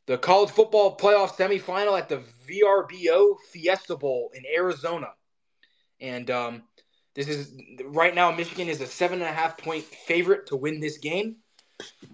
the 0.06 0.18
college 0.18 0.50
football 0.50 0.98
playoff 0.98 1.36
semifinal 1.36 1.98
at 1.98 2.10
the 2.10 2.22
VRBO 2.48 3.36
Fiesta 3.52 3.96
Bowl 3.96 4.32
in 4.34 4.44
Arizona, 4.56 5.08
and 6.02 6.30
um, 6.30 6.64
this 7.14 7.28
is 7.28 7.54
right 7.86 8.14
now 8.14 8.32
Michigan 8.32 8.68
is 8.68 8.82
a 8.82 8.88
seven 8.88 9.22
and 9.22 9.30
a 9.30 9.34
half 9.34 9.58
point 9.58 9.84
favorite 9.84 10.48
to 10.48 10.56
win 10.56 10.80
this 10.80 10.98
game. 10.98 11.38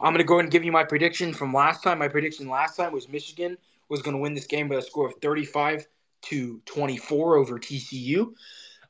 I'm 0.02 0.14
going 0.14 0.18
to 0.18 0.24
go 0.24 0.36
ahead 0.36 0.46
and 0.46 0.52
give 0.52 0.64
you 0.64 0.72
my 0.72 0.84
prediction 0.84 1.34
from 1.34 1.54
last 1.54 1.84
time. 1.84 2.00
My 2.00 2.08
prediction 2.08 2.48
last 2.48 2.76
time 2.76 2.92
was 2.94 3.10
Michigan 3.10 3.58
was 3.90 4.02
going 4.02 4.16
to 4.16 4.22
win 4.22 4.34
this 4.34 4.48
game 4.48 4.68
by 4.68 4.76
a 4.76 4.82
score 4.82 5.08
of 5.08 5.16
35 5.22 5.88
to 6.22 6.62
24 6.66 7.38
over 7.38 7.60
TCU. 7.60 8.34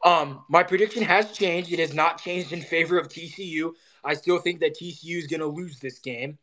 Um, 0.04 0.46
my 0.50 0.64
prediction 0.64 1.04
has 1.04 1.32
changed. 1.32 1.72
It 1.72 1.80
has 1.80 1.94
not 1.94 2.22
changed 2.22 2.54
in 2.54 2.62
favor 2.62 2.98
of 2.98 3.10
TCU. 3.10 3.72
I 4.04 4.14
still 4.14 4.40
think 4.40 4.62
that 4.62 4.76
TCU 4.76 5.18
is 5.18 5.28
going 5.28 5.42
to 5.42 5.48
lose 5.48 5.80
this 5.80 6.00
game. 6.00 6.38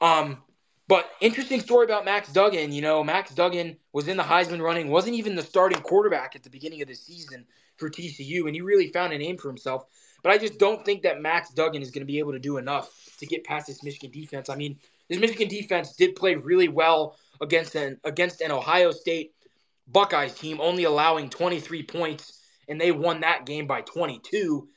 Um, 0.00 0.42
but 0.88 1.10
interesting 1.20 1.60
story 1.60 1.84
about 1.84 2.04
Max 2.04 2.32
Duggan. 2.32 2.72
You 2.72 2.82
know, 2.82 3.04
Max 3.04 3.34
Duggan 3.34 3.76
was 3.92 4.08
in 4.08 4.16
the 4.16 4.22
Heisman 4.22 4.60
running, 4.60 4.88
wasn't 4.88 5.14
even 5.14 5.34
the 5.34 5.42
starting 5.42 5.80
quarterback 5.80 6.34
at 6.36 6.42
the 6.42 6.50
beginning 6.50 6.82
of 6.82 6.88
the 6.88 6.94
season 6.94 7.46
for 7.76 7.88
TCU, 7.88 8.46
and 8.46 8.54
he 8.54 8.60
really 8.60 8.88
found 8.88 9.12
a 9.12 9.18
name 9.18 9.38
for 9.38 9.48
himself. 9.48 9.86
But 10.22 10.32
I 10.32 10.38
just 10.38 10.58
don't 10.58 10.84
think 10.84 11.02
that 11.02 11.20
Max 11.20 11.50
Duggan 11.50 11.82
is 11.82 11.90
going 11.90 12.02
to 12.02 12.12
be 12.12 12.18
able 12.18 12.32
to 12.32 12.38
do 12.38 12.56
enough 12.56 12.90
to 13.18 13.26
get 13.26 13.44
past 13.44 13.66
this 13.66 13.82
Michigan 13.82 14.10
defense. 14.10 14.48
I 14.48 14.56
mean, 14.56 14.78
this 15.08 15.18
Michigan 15.18 15.48
defense 15.48 15.94
did 15.94 16.14
play 16.14 16.36
really 16.36 16.68
well 16.68 17.16
against 17.40 17.74
an 17.74 17.98
against 18.04 18.40
an 18.40 18.52
Ohio 18.52 18.92
State 18.92 19.34
Buckeyes 19.88 20.34
team, 20.34 20.60
only 20.60 20.84
allowing 20.84 21.28
23 21.28 21.82
points, 21.82 22.40
and 22.68 22.80
they 22.80 22.92
won 22.92 23.20
that 23.20 23.46
game 23.46 23.66
by 23.66 23.82
22. 23.82 24.68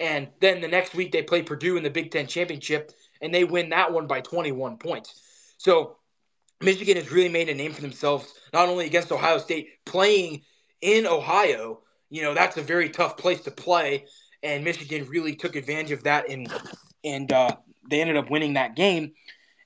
And 0.00 0.28
then 0.40 0.60
the 0.60 0.68
next 0.68 0.94
week 0.94 1.12
they 1.12 1.22
play 1.22 1.42
Purdue 1.42 1.76
in 1.76 1.82
the 1.82 1.90
Big 1.90 2.10
Ten 2.10 2.26
championship, 2.26 2.92
and 3.20 3.32
they 3.32 3.44
win 3.44 3.70
that 3.70 3.92
one 3.92 4.06
by 4.06 4.20
21 4.20 4.78
points. 4.78 5.20
So 5.64 5.96
Michigan 6.60 6.98
has 6.98 7.10
really 7.10 7.30
made 7.30 7.48
a 7.48 7.54
name 7.54 7.72
for 7.72 7.80
themselves, 7.80 8.34
not 8.52 8.68
only 8.68 8.84
against 8.84 9.10
Ohio 9.10 9.38
State, 9.38 9.68
playing 9.86 10.42
in 10.82 11.06
Ohio. 11.06 11.80
You 12.10 12.22
know 12.22 12.34
that's 12.34 12.58
a 12.58 12.62
very 12.62 12.90
tough 12.90 13.16
place 13.16 13.40
to 13.42 13.50
play, 13.50 14.04
and 14.42 14.62
Michigan 14.62 15.06
really 15.08 15.34
took 15.34 15.56
advantage 15.56 15.90
of 15.90 16.04
that, 16.04 16.28
and 16.28 16.52
and 17.02 17.32
uh, 17.32 17.56
they 17.88 18.02
ended 18.02 18.18
up 18.18 18.30
winning 18.30 18.54
that 18.54 18.76
game. 18.76 19.12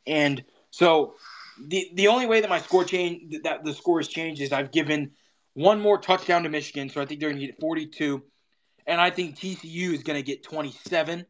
And 0.07 0.45
so 0.71 1.15
the 1.67 1.91
the 1.95 2.07
only 2.07 2.27
way 2.27 2.41
that 2.43 2.49
my 2.49 2.61
score 2.61 2.85
change 2.85 3.35
that 3.43 3.65
the 3.65 3.75
score 3.75 3.99
has 3.99 4.07
changed 4.07 4.41
is 4.41 4.53
I've 4.53 4.71
given 4.71 5.11
one 5.55 5.81
more 5.81 5.99
touchdown 5.99 6.45
to 6.45 6.49
Michigan, 6.49 6.91
so 6.91 7.03
I 7.03 7.07
think 7.07 7.19
they're 7.19 7.31
going 7.31 7.41
to 7.41 7.47
get 7.47 7.61
42, 7.61 8.23
and 8.87 9.01
I 9.01 9.11
think 9.11 9.37
TCU 9.37 9.93
is 9.93 10.05
going 10.05 10.17
to 10.17 10.23
get 10.23 10.45
27. 10.45 11.27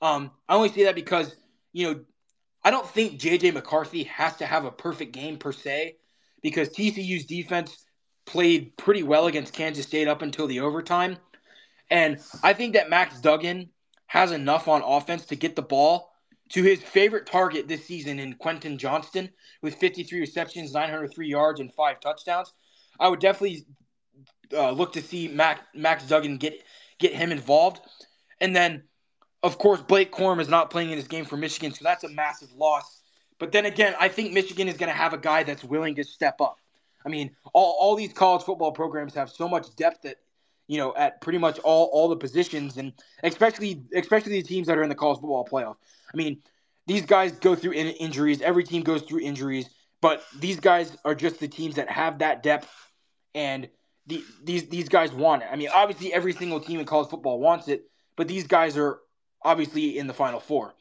Um, 0.00 0.30
I 0.48 0.54
only 0.54 0.70
say 0.70 0.84
that 0.84 0.94
because 0.94 1.36
you 1.74 1.92
know 1.92 2.00
I 2.62 2.70
don't 2.70 2.88
think 2.88 3.20
JJ 3.20 3.54
McCarthy 3.54 4.04
has 4.04 4.36
to 4.36 4.46
have 4.46 4.64
a 4.64 4.70
perfect 4.70 5.12
game 5.12 5.38
per 5.38 5.52
se, 5.52 5.96
because 6.42 6.68
TCU's 6.70 7.26
defense 7.26 7.84
played 8.26 8.76
pretty 8.76 9.02
well 9.02 9.26
against 9.26 9.52
Kansas 9.52 9.86
State 9.86 10.08
up 10.08 10.22
until 10.22 10.46
the 10.46 10.60
overtime, 10.60 11.16
and 11.90 12.18
I 12.42 12.52
think 12.52 12.74
that 12.74 12.90
Max 12.90 13.20
Duggan 13.20 13.70
has 14.06 14.32
enough 14.32 14.68
on 14.68 14.82
offense 14.82 15.26
to 15.26 15.36
get 15.36 15.56
the 15.56 15.62
ball 15.62 16.10
to 16.50 16.62
his 16.62 16.82
favorite 16.82 17.26
target 17.26 17.68
this 17.68 17.86
season 17.86 18.18
in 18.18 18.34
Quentin 18.34 18.76
Johnston 18.76 19.30
with 19.62 19.76
53 19.76 20.20
receptions, 20.20 20.72
903 20.72 21.28
yards, 21.28 21.60
and 21.60 21.72
five 21.72 22.00
touchdowns. 22.00 22.52
I 22.98 23.08
would 23.08 23.20
definitely 23.20 23.66
uh, 24.52 24.72
look 24.72 24.92
to 24.94 25.02
see 25.02 25.28
Mac, 25.28 25.60
Max 25.74 26.06
Duggan 26.06 26.38
get 26.38 26.62
get 26.98 27.14
him 27.14 27.32
involved. 27.32 27.80
And 28.40 28.54
then, 28.54 28.84
of 29.42 29.58
course, 29.58 29.80
Blake 29.80 30.12
Corum 30.12 30.40
is 30.40 30.48
not 30.48 30.70
playing 30.70 30.90
in 30.90 30.98
this 30.98 31.08
game 31.08 31.24
for 31.24 31.36
Michigan, 31.36 31.72
so 31.72 31.82
that's 31.82 32.04
a 32.04 32.08
massive 32.08 32.52
loss. 32.52 33.02
But 33.38 33.52
then 33.52 33.64
again, 33.64 33.94
I 33.98 34.08
think 34.08 34.32
Michigan 34.32 34.68
is 34.68 34.76
going 34.76 34.90
to 34.90 34.96
have 34.96 35.14
a 35.14 35.18
guy 35.18 35.42
that's 35.44 35.64
willing 35.64 35.94
to 35.94 36.04
step 36.04 36.40
up. 36.40 36.58
I 37.04 37.08
mean, 37.08 37.30
all, 37.54 37.76
all 37.80 37.96
these 37.96 38.12
college 38.12 38.42
football 38.42 38.72
programs 38.72 39.14
have 39.14 39.30
so 39.30 39.48
much 39.48 39.74
depth 39.76 40.02
that, 40.02 40.16
you 40.68 40.76
know, 40.76 40.94
at 40.94 41.20
pretty 41.22 41.38
much 41.38 41.58
all 41.60 41.86
all 41.92 42.08
the 42.08 42.16
positions, 42.16 42.76
and 42.76 42.92
especially 43.24 43.82
especially 43.94 44.32
the 44.32 44.42
teams 44.42 44.66
that 44.66 44.76
are 44.76 44.82
in 44.82 44.90
the 44.90 44.94
college 44.94 45.18
football 45.20 45.48
playoff. 45.50 45.76
I 46.12 46.16
mean, 46.16 46.42
these 46.86 47.06
guys 47.06 47.32
go 47.32 47.54
through 47.54 47.72
in- 47.72 47.88
injuries. 47.88 48.42
Every 48.42 48.62
team 48.62 48.82
goes 48.82 49.02
through 49.02 49.20
injuries, 49.20 49.70
but 50.02 50.22
these 50.38 50.60
guys 50.60 50.96
are 51.04 51.14
just 51.14 51.40
the 51.40 51.48
teams 51.48 51.76
that 51.76 51.88
have 51.88 52.18
that 52.18 52.42
depth, 52.42 52.70
and 53.34 53.68
the, 54.06 54.22
these 54.44 54.68
these 54.68 54.90
guys 54.90 55.12
want 55.12 55.42
it. 55.42 55.48
I 55.50 55.56
mean, 55.56 55.70
obviously, 55.72 56.12
every 56.12 56.34
single 56.34 56.60
team 56.60 56.78
in 56.78 56.84
college 56.84 57.08
football 57.08 57.40
wants 57.40 57.68
it, 57.68 57.84
but 58.16 58.28
these 58.28 58.46
guys 58.46 58.76
are 58.76 59.00
obviously 59.42 59.98
in 59.98 60.06
the 60.06 60.14
Final 60.14 60.40
Four. 60.40 60.74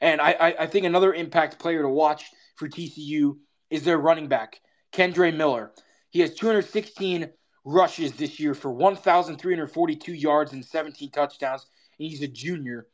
And 0.00 0.20
I, 0.20 0.54
I, 0.58 0.66
think 0.66 0.86
another 0.86 1.12
impact 1.12 1.58
player 1.58 1.82
to 1.82 1.88
watch 1.88 2.24
for 2.56 2.68
TCU 2.68 3.36
is 3.68 3.82
their 3.82 3.98
running 3.98 4.28
back, 4.28 4.60
Kendre 4.92 5.34
Miller. 5.36 5.72
He 6.08 6.20
has 6.20 6.34
216 6.34 7.28
rushes 7.64 8.12
this 8.12 8.40
year 8.40 8.54
for 8.54 8.70
1,342 8.72 10.14
yards 10.14 10.52
and 10.52 10.64
17 10.64 11.10
touchdowns. 11.10 11.66
And 11.98 12.08
he's 12.08 12.22
a 12.22 12.28
junior. 12.28 12.86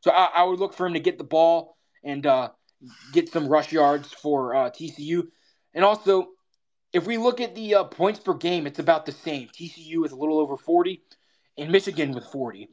So 0.00 0.10
I, 0.10 0.28
I, 0.34 0.42
would 0.44 0.58
look 0.58 0.74
for 0.74 0.86
him 0.86 0.92
to 0.92 1.00
get 1.00 1.16
the 1.16 1.24
ball 1.24 1.76
and 2.04 2.26
uh, 2.26 2.50
get 3.12 3.30
some 3.30 3.48
rush 3.48 3.72
yards 3.72 4.12
for 4.12 4.54
uh, 4.54 4.70
TCU. 4.70 5.28
And 5.74 5.84
also, 5.84 6.28
if 6.92 7.06
we 7.06 7.16
look 7.16 7.40
at 7.40 7.54
the 7.54 7.76
uh, 7.76 7.84
points 7.84 8.20
per 8.20 8.34
game, 8.34 8.66
it's 8.66 8.78
about 8.78 9.06
the 9.06 9.12
same. 9.12 9.48
TCU 9.48 9.98
with 10.00 10.12
a 10.12 10.16
little 10.16 10.38
over 10.38 10.56
40 10.56 11.02
and 11.58 11.70
Michigan 11.70 12.12
with 12.12 12.24
40. 12.24 12.68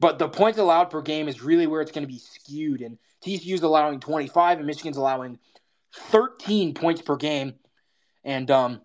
But 0.00 0.18
the 0.18 0.28
points 0.28 0.58
allowed 0.58 0.90
per 0.90 1.02
game 1.02 1.28
is 1.28 1.42
really 1.42 1.66
where 1.66 1.80
it's 1.80 1.92
going 1.92 2.06
to 2.06 2.12
be 2.12 2.18
skewed. 2.18 2.80
And 2.80 2.98
TCU 3.24 3.54
is 3.54 3.62
allowing 3.62 4.00
25 4.00 4.58
and 4.58 4.66
Michigan's 4.66 4.96
allowing 4.96 5.38
13 5.94 6.74
points 6.74 7.02
per 7.02 7.16
game. 7.16 7.54
And 8.24 8.50
um, 8.50 8.80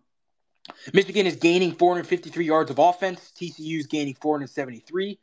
Michigan 0.93 1.25
is 1.25 1.37
gaining 1.37 1.73
453 1.73 2.45
yards 2.45 2.71
of 2.71 2.79
offense. 2.79 3.31
TCU 3.35 3.79
is 3.79 3.87
gaining 3.87 4.15
473. 4.15 5.19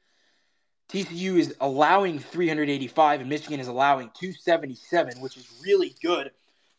TCU 0.88 1.38
is 1.38 1.54
allowing 1.60 2.18
385, 2.20 3.20
and 3.20 3.28
Michigan 3.28 3.58
is 3.58 3.66
allowing 3.66 4.10
277, 4.18 5.20
which 5.20 5.36
is 5.36 5.48
really 5.62 5.94
good 6.00 6.30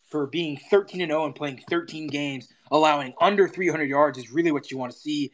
for 0.10 0.28
being 0.28 0.58
13 0.70 1.02
and 1.02 1.12
0 1.12 1.26
and 1.26 1.36
playing 1.36 1.62
13 1.70 2.08
games. 2.08 2.48
Allowing 2.72 3.14
under 3.20 3.48
300 3.48 3.84
yards 3.84 4.18
is 4.18 4.32
really 4.32 4.52
what 4.52 4.72
you 4.72 4.78
want 4.78 4.92
to 4.92 4.98
see 4.98 5.32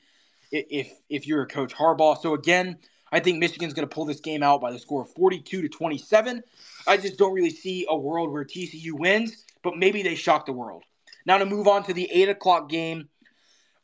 if 0.51 0.91
if 1.09 1.27
you're 1.27 1.43
a 1.43 1.47
coach 1.47 1.73
Harbaugh. 1.73 2.19
So 2.19 2.33
again, 2.33 2.77
I 3.13 3.21
think 3.21 3.39
Michigan's 3.39 3.73
going 3.73 3.87
to 3.87 3.93
pull 3.93 4.05
this 4.05 4.19
game 4.19 4.43
out 4.43 4.59
by 4.59 4.71
the 4.71 4.79
score 4.79 5.03
of 5.03 5.13
42 5.13 5.61
to 5.61 5.69
27. 5.69 6.43
I 6.87 6.97
just 6.97 7.17
don't 7.17 7.33
really 7.33 7.49
see 7.49 7.85
a 7.87 7.95
world 7.95 8.31
where 8.31 8.43
TCU 8.43 8.91
wins, 8.93 9.45
but 9.63 9.77
maybe 9.77 10.03
they 10.03 10.15
shock 10.15 10.45
the 10.45 10.53
world. 10.53 10.83
Now 11.25 11.37
to 11.37 11.45
move 11.45 11.67
on 11.67 11.83
to 11.83 11.93
the 11.93 12.11
eight 12.11 12.27
o'clock 12.27 12.69
game 12.69 13.07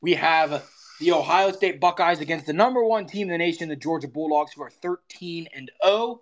we 0.01 0.13
have 0.13 0.63
the 0.99 1.11
Ohio 1.11 1.51
State 1.51 1.79
Buckeyes 1.79 2.19
against 2.19 2.45
the 2.45 2.53
number 2.53 2.83
one 2.83 3.05
team 3.05 3.27
in 3.27 3.31
the 3.31 3.37
nation, 3.37 3.69
the 3.69 3.75
Georgia 3.75 4.07
Bulldogs, 4.07 4.53
who 4.53 4.63
are 4.63 4.69
13 4.69 5.47
and 5.53 5.71
0. 5.85 6.21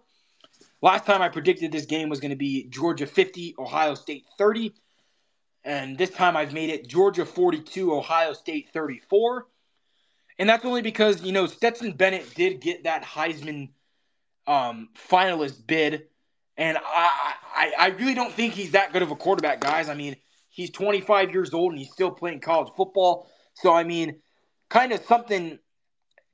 Last 0.82 1.06
time 1.06 1.22
I 1.22 1.30
predicted 1.30 1.72
this 1.72 1.86
game 1.86 2.10
was 2.10 2.20
going 2.20 2.32
to 2.32 2.38
be 2.38 2.68
Georgia 2.70 3.08
50, 3.08 3.56
Ohio 3.60 3.96
State 3.96 4.26
30. 4.38 4.74
And 5.64 5.98
this 5.98 6.12
time 6.12 6.38
I've 6.38 6.54
made 6.54 6.70
it 6.70 6.88
Georgia 6.88 7.26
42, 7.26 7.94
Ohio 7.94 8.34
State 8.34 8.70
34. 8.74 9.48
And 10.40 10.48
that's 10.48 10.66
only 10.66 10.82
because, 10.82 11.22
you 11.24 11.32
know, 11.32 11.48
Stetson 11.48 11.94
Bennett 11.94 12.34
did 12.36 12.62
get 12.62 12.84
that 12.84 13.04
Heisman 13.04 13.70
um, 14.46 14.90
finalist 15.10 15.66
bid. 15.66 16.04
And 16.58 16.78
I, 16.78 17.34
I, 17.56 17.74
I 17.78 17.88
really 17.90 18.14
don't 18.14 18.34
think 18.34 18.54
he's 18.54 18.72
that 18.72 18.94
good 18.94 19.02
of 19.02 19.12
a 19.12 19.16
quarterback, 19.16 19.62
guys. 19.62 19.90
I 19.90 19.94
mean, 19.94 20.16
he's 20.50 20.72
25 20.72 21.32
years 21.32 21.54
old 21.54 21.72
and 21.72 21.80
he's 21.80 21.92
still 21.92 22.12
playing 22.12 22.40
college 22.40 22.72
football. 22.76 23.30
So 23.54 23.74
I 23.74 23.84
mean, 23.84 24.20
kind 24.70 24.92
of 24.92 25.04
something, 25.06 25.60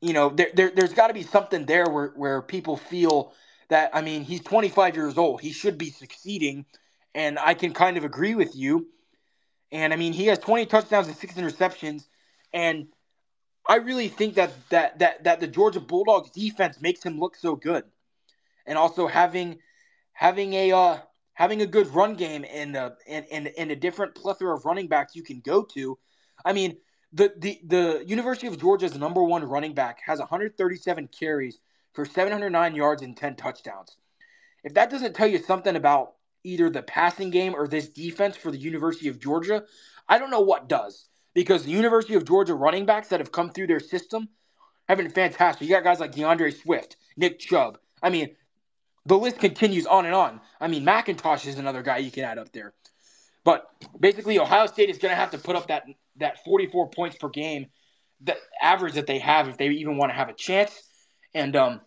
you 0.01 0.13
know, 0.13 0.29
there, 0.29 0.49
there 0.53 0.71
there's 0.73 0.93
got 0.93 1.07
to 1.07 1.13
be 1.13 1.23
something 1.23 1.65
there 1.65 1.89
where 1.89 2.13
where 2.15 2.41
people 2.41 2.77
feel 2.77 3.33
that 3.69 3.91
I 3.93 4.01
mean 4.01 4.23
he's 4.23 4.41
25 4.41 4.95
years 4.95 5.17
old, 5.17 5.41
he 5.41 5.51
should 5.51 5.77
be 5.77 5.89
succeeding, 5.89 6.65
and 7.13 7.37
I 7.39 7.53
can 7.53 7.73
kind 7.73 7.97
of 7.97 8.03
agree 8.03 8.35
with 8.35 8.55
you. 8.55 8.87
And 9.71 9.93
I 9.93 9.95
mean, 9.95 10.13
he 10.13 10.27
has 10.27 10.39
20 10.39 10.67
touchdowns 10.67 11.07
and 11.07 11.17
six 11.17 11.33
interceptions, 11.35 12.05
and 12.53 12.87
I 13.67 13.77
really 13.77 14.09
think 14.09 14.35
that 14.35 14.53
that 14.69 14.99
that 14.99 15.23
that 15.23 15.39
the 15.39 15.47
Georgia 15.47 15.79
Bulldogs 15.79 16.29
defense 16.31 16.81
makes 16.81 17.03
him 17.03 17.19
look 17.19 17.35
so 17.35 17.55
good, 17.55 17.83
and 18.65 18.77
also 18.77 19.07
having 19.07 19.59
having 20.11 20.53
a 20.53 20.71
uh, 20.71 20.97
having 21.33 21.61
a 21.61 21.65
good 21.65 21.87
run 21.87 22.15
game 22.15 22.45
and 22.51 22.75
uh, 22.75 22.91
and, 23.07 23.25
and 23.31 23.51
and 23.57 23.71
a 23.71 23.75
different 23.75 24.15
plethora 24.15 24.55
of 24.55 24.65
running 24.65 24.87
backs 24.87 25.15
you 25.15 25.23
can 25.23 25.39
go 25.39 25.63
to. 25.63 25.97
I 26.45 26.53
mean, 26.53 26.77
the, 27.13 27.31
the, 27.37 27.59
the 27.65 28.03
University 28.07 28.47
of 28.47 28.59
Georgia's 28.59 28.97
number 28.97 29.23
one 29.23 29.43
running 29.43 29.73
back 29.73 29.99
has 30.05 30.19
137 30.19 31.07
carries 31.07 31.59
for 31.93 32.05
709 32.05 32.75
yards 32.75 33.03
and 33.03 33.15
10 33.15 33.35
touchdowns. 33.35 33.95
If 34.63 34.73
that 34.73 34.89
doesn't 34.89 35.15
tell 35.15 35.27
you 35.27 35.37
something 35.37 35.75
about 35.75 36.13
either 36.43 36.69
the 36.69 36.81
passing 36.81 37.29
game 37.29 37.53
or 37.53 37.67
this 37.67 37.89
defense 37.89 38.35
for 38.35 38.51
the 38.51 38.57
University 38.57 39.09
of 39.09 39.19
Georgia, 39.19 39.63
I 40.09 40.17
don't 40.17 40.31
know 40.31 40.41
what 40.41 40.67
does. 40.67 41.07
Because 41.33 41.63
the 41.63 41.71
University 41.71 42.15
of 42.15 42.25
Georgia 42.25 42.53
running 42.53 42.85
backs 42.85 43.07
that 43.09 43.19
have 43.19 43.31
come 43.31 43.49
through 43.49 43.67
their 43.67 43.79
system 43.79 44.29
have 44.87 44.97
been 44.97 45.09
fantastic. 45.09 45.67
You 45.67 45.73
got 45.73 45.83
guys 45.83 45.99
like 45.99 46.13
D'Andre 46.13 46.51
Swift, 46.51 46.97
Nick 47.17 47.39
Chubb. 47.39 47.79
I 48.01 48.09
mean, 48.09 48.35
the 49.05 49.17
list 49.17 49.39
continues 49.39 49.85
on 49.85 50.05
and 50.05 50.15
on. 50.15 50.41
I 50.59 50.67
mean, 50.67 50.85
McIntosh 50.85 51.47
is 51.47 51.57
another 51.57 51.81
guy 51.81 51.97
you 51.97 52.11
can 52.11 52.23
add 52.23 52.37
up 52.37 52.51
there. 52.51 52.73
But 53.43 53.69
basically, 53.99 54.39
Ohio 54.39 54.67
State 54.67 54.89
is 54.89 54.97
going 54.97 55.11
to 55.11 55.15
have 55.15 55.31
to 55.31 55.37
put 55.37 55.55
up 55.55 55.67
that 55.67 55.83
that 56.17 56.43
44 56.45 56.89
points 56.89 57.17
per 57.17 57.29
game, 57.29 57.67
the 58.21 58.37
average 58.61 58.93
that 58.93 59.07
they 59.07 59.19
have 59.19 59.47
if 59.47 59.57
they 59.57 59.67
even 59.69 59.97
want 59.97 60.11
to 60.11 60.15
have 60.15 60.29
a 60.29 60.33
chance. 60.33 60.83
And 61.33 61.55
um, 61.55 61.81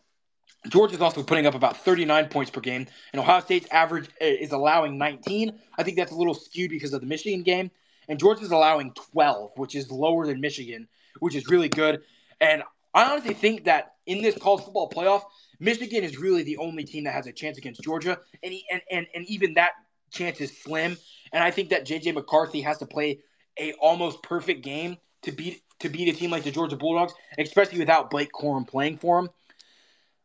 Georgia's 0.68 1.00
also 1.00 1.22
putting 1.22 1.46
up 1.46 1.54
about 1.54 1.76
39 1.76 2.28
points 2.28 2.50
per 2.50 2.60
game, 2.60 2.86
and 3.12 3.20
Ohio 3.20 3.40
State's 3.40 3.68
average 3.70 4.08
is 4.20 4.52
allowing 4.52 4.98
19. 4.98 5.58
I 5.78 5.82
think 5.82 5.96
that's 5.96 6.12
a 6.12 6.16
little 6.16 6.34
skewed 6.34 6.70
because 6.70 6.92
of 6.92 7.00
the 7.00 7.06
Michigan 7.06 7.42
game, 7.42 7.70
and 8.08 8.18
Georgia's 8.18 8.50
allowing 8.50 8.92
12, 9.12 9.52
which 9.56 9.74
is 9.74 9.90
lower 9.90 10.26
than 10.26 10.40
Michigan, 10.40 10.88
which 11.20 11.34
is 11.34 11.48
really 11.48 11.68
good. 11.68 12.02
And 12.40 12.62
I 12.94 13.10
honestly 13.10 13.34
think 13.34 13.64
that 13.64 13.94
in 14.06 14.22
this 14.22 14.36
college 14.38 14.64
football 14.64 14.90
playoff, 14.90 15.22
Michigan 15.58 16.04
is 16.04 16.18
really 16.18 16.42
the 16.42 16.56
only 16.58 16.84
team 16.84 17.04
that 17.04 17.12
has 17.12 17.26
a 17.26 17.32
chance 17.32 17.58
against 17.58 17.82
Georgia, 17.82 18.18
and 18.42 18.54
and 18.70 18.82
and, 18.90 19.06
and 19.14 19.26
even 19.26 19.54
that 19.54 19.72
chance 20.10 20.40
is 20.40 20.56
slim. 20.62 20.96
And 21.32 21.42
I 21.42 21.50
think 21.50 21.70
that 21.70 21.86
JJ 21.86 22.14
McCarthy 22.14 22.60
has 22.62 22.78
to 22.78 22.86
play 22.86 23.20
a 23.58 23.72
almost 23.74 24.22
perfect 24.22 24.62
game 24.62 24.96
to 25.22 25.32
beat 25.32 25.62
to 25.80 25.88
beat 25.88 26.08
a 26.08 26.16
team 26.16 26.30
like 26.30 26.44
the 26.44 26.50
Georgia 26.50 26.76
Bulldogs, 26.76 27.12
especially 27.38 27.78
without 27.78 28.10
Blake 28.10 28.30
Corum 28.32 28.66
playing 28.66 28.98
for 28.98 29.18
him. 29.18 29.30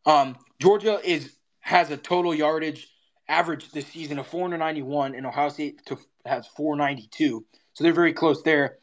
Um, 0.06 0.38
Georgia 0.60 1.00
is 1.04 1.36
has 1.62 1.90
a 1.92 1.98
total 1.98 2.34
yardage 2.34 2.88
average 3.28 3.72
this 3.72 3.88
season 3.88 4.20
of 4.20 4.28
491, 4.28 5.16
and 5.16 5.26
Ohio 5.26 5.50
State 5.50 5.86
to, 5.86 5.98
has 6.26 6.46
492. 6.48 7.46
So 7.74 7.84
they're 7.84 7.94
very 7.94 8.14
close 8.14 8.42
there. 8.44 8.78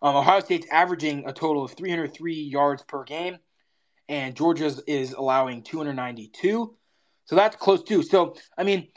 Um, 0.00 0.16
Ohio 0.16 0.40
State's 0.40 0.66
averaging 0.70 1.24
a 1.26 1.32
total 1.32 1.64
of 1.64 1.72
303 1.72 2.34
yards 2.34 2.82
per 2.82 3.04
game, 3.04 3.38
and 4.08 4.34
Georgia's 4.34 4.80
is 4.86 5.12
allowing 5.12 5.62
292. 5.62 6.76
So 7.24 7.36
that's 7.36 7.56
close 7.56 7.82
too. 7.82 8.02
So 8.02 8.36
I 8.58 8.64
mean, 8.64 8.88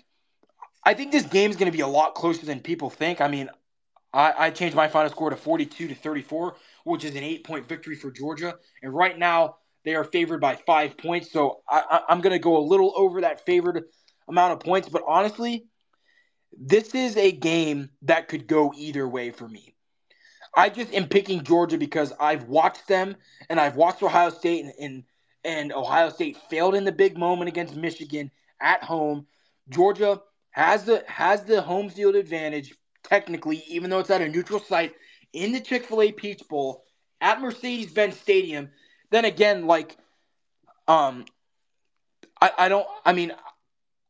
I 0.83 0.93
think 0.93 1.11
this 1.11 1.25
game 1.25 1.49
is 1.49 1.57
going 1.57 1.71
to 1.71 1.75
be 1.75 1.81
a 1.81 1.87
lot 1.87 2.15
closer 2.15 2.45
than 2.45 2.59
people 2.59 2.89
think. 2.89 3.21
I 3.21 3.27
mean, 3.27 3.49
I, 4.13 4.33
I 4.37 4.49
changed 4.49 4.75
my 4.75 4.87
final 4.87 5.09
score 5.09 5.29
to 5.29 5.35
42 5.35 5.89
to 5.89 5.95
34, 5.95 6.55
which 6.85 7.03
is 7.03 7.15
an 7.15 7.23
eight 7.23 7.43
point 7.43 7.67
victory 7.67 7.95
for 7.95 8.11
Georgia. 8.11 8.55
And 8.81 8.93
right 8.93 9.17
now, 9.17 9.57
they 9.83 9.93
are 9.95 10.03
favored 10.03 10.41
by 10.41 10.55
five 10.55 10.97
points. 10.97 11.31
So 11.31 11.61
I, 11.69 12.01
I, 12.07 12.13
am 12.13 12.21
going 12.21 12.33
to 12.33 12.39
go 12.39 12.57
a 12.57 12.65
little 12.65 12.93
over 12.95 13.21
that 13.21 13.45
favored 13.45 13.83
amount 14.27 14.53
of 14.53 14.59
points. 14.59 14.89
But 14.89 15.03
honestly, 15.07 15.65
this 16.57 16.95
is 16.95 17.17
a 17.17 17.31
game 17.31 17.89
that 18.03 18.27
could 18.27 18.47
go 18.47 18.73
either 18.75 19.07
way 19.07 19.31
for 19.31 19.47
me. 19.47 19.75
I 20.55 20.69
just 20.69 20.93
am 20.93 21.07
picking 21.07 21.43
Georgia 21.43 21.77
because 21.77 22.13
I've 22.19 22.45
watched 22.45 22.87
them 22.87 23.15
and 23.49 23.59
I've 23.59 23.75
watched 23.75 24.01
Ohio 24.01 24.29
State 24.29 24.63
and, 24.63 24.73
and, 24.79 25.03
and 25.43 25.73
Ohio 25.73 26.09
State 26.09 26.37
failed 26.49 26.75
in 26.75 26.85
the 26.85 26.91
big 26.91 27.17
moment 27.17 27.49
against 27.49 27.75
Michigan 27.75 28.31
at 28.61 28.83
home. 28.83 29.27
Georgia 29.69 30.21
has 30.51 30.85
the 30.85 31.03
has 31.07 31.43
the 31.43 31.61
home 31.61 31.89
field 31.89 32.15
advantage 32.15 32.73
technically, 33.03 33.63
even 33.67 33.89
though 33.89 33.99
it's 33.99 34.09
at 34.09 34.21
a 34.21 34.29
neutral 34.29 34.59
site 34.59 34.93
in 35.33 35.51
the 35.51 35.59
Chick 35.59 35.85
fil 35.85 36.01
A 36.01 36.11
Peach 36.11 36.47
Bowl 36.47 36.85
at 37.21 37.41
Mercedes 37.41 37.91
Benz 37.91 38.17
Stadium, 38.17 38.69
then 39.11 39.25
again, 39.25 39.67
like, 39.67 39.97
um, 40.87 41.25
I, 42.41 42.51
I 42.57 42.69
don't, 42.69 42.87
I 43.05 43.13
mean, 43.13 43.33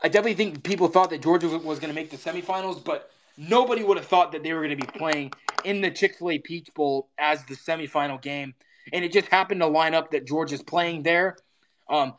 I 0.02 0.08
definitely 0.08 0.36
think 0.36 0.64
people 0.64 0.88
thought 0.88 1.10
that 1.12 1.22
Georgia 1.22 1.48
was 1.48 1.80
going 1.80 1.90
to 1.90 1.96
make 1.96 2.10
the 2.10 2.18
semifinals, 2.18 2.84
but 2.84 3.12
nobody 3.38 3.84
would 3.84 3.98
have 3.98 4.06
thought 4.06 4.32
that 4.34 4.44
they 4.44 4.54
were 4.54 4.62
going 4.66 4.78
to 4.78 4.86
be 4.86 5.00
playing 5.00 5.32
in 5.64 5.82
the 5.82 5.92
Chick 5.92 6.16
fil 6.18 6.32
A 6.32 6.40
Peach 6.40 6.74
Bowl 6.74 7.10
as 7.18 7.44
the 7.46 7.56
semifinal 7.56 8.22
game. 8.22 8.54
And 8.94 9.04
it 9.04 9.12
just 9.12 9.28
happened 9.30 9.62
to 9.62 9.68
line 9.68 9.94
up 9.94 10.12
that 10.12 10.28
Georgia's 10.28 10.62
playing 10.62 11.04
there. 11.04 11.38
Um, 11.90 12.14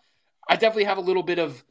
I 0.48 0.56
definitely 0.56 0.84
have 0.84 0.98
a 0.98 1.02
little 1.02 1.22
bit 1.22 1.38
of 1.38 1.62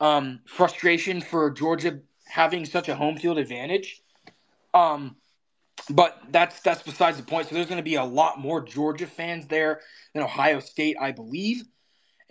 um, 0.00 0.40
frustration 0.46 1.20
for 1.20 1.50
Georgia 1.50 2.00
having 2.26 2.64
such 2.64 2.88
a 2.88 2.94
home 2.94 3.16
field 3.16 3.38
advantage. 3.38 4.02
Um, 4.74 5.16
but 5.90 6.20
that's 6.30 6.60
that's 6.60 6.82
besides 6.82 7.16
the 7.16 7.22
point. 7.22 7.48
So 7.48 7.54
there's 7.54 7.66
going 7.66 7.78
to 7.78 7.82
be 7.82 7.96
a 7.96 8.04
lot 8.04 8.38
more 8.38 8.62
Georgia 8.62 9.06
fans 9.06 9.46
there 9.46 9.80
than 10.14 10.22
Ohio 10.22 10.60
State, 10.60 10.96
I 11.00 11.12
believe. 11.12 11.64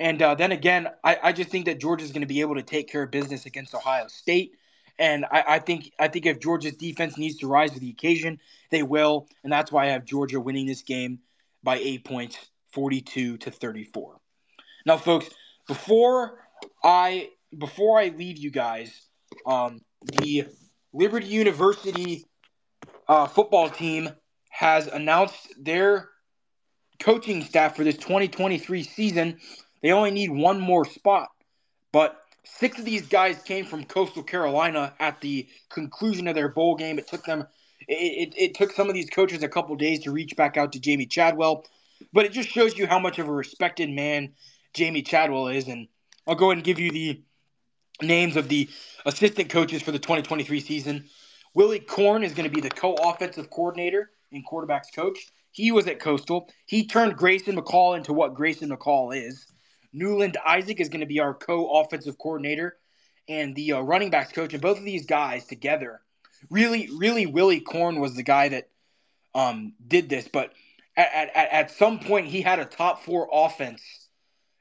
And 0.01 0.19
uh, 0.19 0.33
then 0.33 0.51
again, 0.51 0.87
I, 1.03 1.17
I 1.21 1.31
just 1.31 1.51
think 1.51 1.65
that 1.65 1.79
Georgia's 1.79 2.11
going 2.11 2.21
to 2.21 2.27
be 2.27 2.41
able 2.41 2.55
to 2.55 2.63
take 2.63 2.89
care 2.89 3.03
of 3.03 3.11
business 3.11 3.45
against 3.45 3.75
Ohio 3.75 4.07
State. 4.07 4.53
And 4.97 5.25
I, 5.25 5.43
I, 5.47 5.59
think 5.59 5.91
I 5.99 6.07
think 6.07 6.25
if 6.25 6.39
Georgia's 6.39 6.75
defense 6.75 7.19
needs 7.19 7.37
to 7.37 7.47
rise 7.47 7.71
to 7.73 7.79
the 7.79 7.91
occasion, 7.91 8.39
they 8.71 8.81
will. 8.81 9.27
And 9.43 9.53
that's 9.53 9.71
why 9.71 9.85
I 9.85 9.89
have 9.89 10.03
Georgia 10.03 10.39
winning 10.39 10.65
this 10.65 10.81
game 10.81 11.19
by 11.61 11.77
eight 11.77 12.03
points, 12.03 12.35
42 12.73 13.37
to 13.37 13.51
34. 13.51 14.19
Now, 14.87 14.97
folks, 14.97 15.29
before 15.67 16.39
I 16.83 17.29
before 17.55 17.99
I 17.99 18.07
leave 18.07 18.39
you 18.39 18.49
guys, 18.49 18.91
um, 19.45 19.81
the 20.01 20.47
Liberty 20.93 21.27
University 21.27 22.25
uh, 23.07 23.27
football 23.27 23.69
team 23.69 24.09
has 24.49 24.87
announced 24.87 25.53
their 25.63 26.09
coaching 26.99 27.43
staff 27.43 27.75
for 27.75 27.83
this 27.83 27.97
2023 27.97 28.81
season. 28.81 29.37
They 29.81 29.91
only 29.91 30.11
need 30.11 30.31
one 30.31 30.59
more 30.59 30.85
spot, 30.85 31.29
but 31.91 32.21
six 32.43 32.77
of 32.79 32.85
these 32.85 33.07
guys 33.07 33.41
came 33.41 33.65
from 33.65 33.83
Coastal 33.83 34.23
Carolina 34.23 34.93
at 34.99 35.21
the 35.21 35.47
conclusion 35.69 36.27
of 36.27 36.35
their 36.35 36.49
bowl 36.49 36.75
game. 36.75 36.99
It 36.99 37.07
took 37.07 37.23
them, 37.23 37.47
it, 37.87 37.93
it, 37.93 38.33
it 38.37 38.55
took 38.55 38.71
some 38.71 38.89
of 38.89 38.93
these 38.93 39.09
coaches 39.09 39.43
a 39.43 39.49
couple 39.49 39.75
days 39.75 40.03
to 40.03 40.11
reach 40.11 40.35
back 40.35 40.57
out 40.57 40.73
to 40.73 40.79
Jamey 40.79 41.09
Chadwell, 41.09 41.65
but 42.13 42.25
it 42.25 42.31
just 42.31 42.49
shows 42.49 42.77
you 42.77 42.87
how 42.87 42.99
much 42.99 43.19
of 43.19 43.27
a 43.27 43.33
respected 43.33 43.89
man 43.89 44.33
Jamey 44.73 45.05
Chadwell 45.05 45.47
is. 45.47 45.67
And 45.67 45.87
I'll 46.27 46.35
go 46.35 46.47
ahead 46.47 46.57
and 46.57 46.65
give 46.65 46.79
you 46.79 46.91
the 46.91 47.21
names 48.01 48.35
of 48.35 48.49
the 48.49 48.69
assistant 49.05 49.49
coaches 49.49 49.81
for 49.81 49.91
the 49.91 49.99
2023 49.99 50.59
season. 50.59 51.05
Willie 51.53 51.79
Korn 51.79 52.23
is 52.23 52.33
going 52.33 52.49
to 52.49 52.53
be 52.53 52.61
the 52.61 52.69
co-offensive 52.69 53.49
coordinator 53.49 54.11
and 54.31 54.45
quarterbacks 54.47 54.93
coach. 54.95 55.27
He 55.51 55.71
was 55.71 55.85
at 55.87 55.99
Coastal. 55.99 56.47
He 56.65 56.87
turned 56.87 57.17
Grayson 57.17 57.57
McCall 57.57 57.97
into 57.97 58.13
what 58.13 58.33
Grayson 58.33 58.69
McCall 58.69 59.15
is. 59.15 59.50
Newland 59.93 60.37
Isaac 60.45 60.79
is 60.79 60.89
going 60.89 61.01
to 61.01 61.05
be 61.05 61.19
our 61.19 61.33
co-offensive 61.33 62.17
coordinator 62.17 62.77
and 63.27 63.55
the 63.55 63.73
uh, 63.73 63.81
running 63.81 64.09
backs 64.09 64.31
coach. 64.31 64.53
And 64.53 64.61
both 64.61 64.77
of 64.77 64.85
these 64.85 65.05
guys 65.05 65.45
together, 65.45 66.01
really, 66.49 66.89
really, 66.97 67.25
Willie 67.25 67.59
Korn 67.59 67.99
was 67.99 68.15
the 68.15 68.23
guy 68.23 68.49
that 68.49 68.69
um, 69.33 69.73
did 69.85 70.09
this. 70.09 70.27
But 70.27 70.53
at, 70.95 71.35
at, 71.35 71.51
at 71.51 71.71
some 71.71 71.99
point, 71.99 72.27
he 72.27 72.41
had 72.41 72.59
a 72.59 72.65
top 72.65 73.03
four 73.03 73.27
offense 73.31 73.81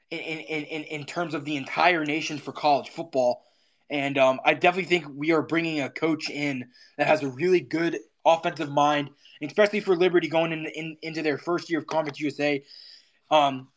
in, 0.09 0.19
in, 0.19 0.63
in, 0.65 0.83
in 0.83 1.05
terms 1.05 1.33
of 1.33 1.45
the 1.45 1.55
entire 1.55 2.05
nation 2.05 2.37
for 2.37 2.51
college 2.51 2.89
football. 2.89 3.43
And 3.89 4.17
um, 4.17 4.39
I 4.45 4.53
definitely 4.53 4.89
think 4.89 5.05
we 5.13 5.31
are 5.31 5.41
bringing 5.41 5.81
a 5.81 5.89
coach 5.89 6.29
in 6.29 6.69
that 6.97 7.07
has 7.07 7.23
a 7.23 7.27
really 7.27 7.59
good 7.59 7.97
offensive 8.25 8.69
mind, 8.69 9.09
especially 9.41 9.81
for 9.81 9.95
Liberty 9.95 10.29
going 10.29 10.53
in, 10.53 10.65
in, 10.65 10.97
into 11.01 11.21
their 11.21 11.37
first 11.37 11.69
year 11.69 11.79
of 11.79 11.87
Conference 11.87 12.19
USA. 12.19 12.63
Um, 13.29 13.67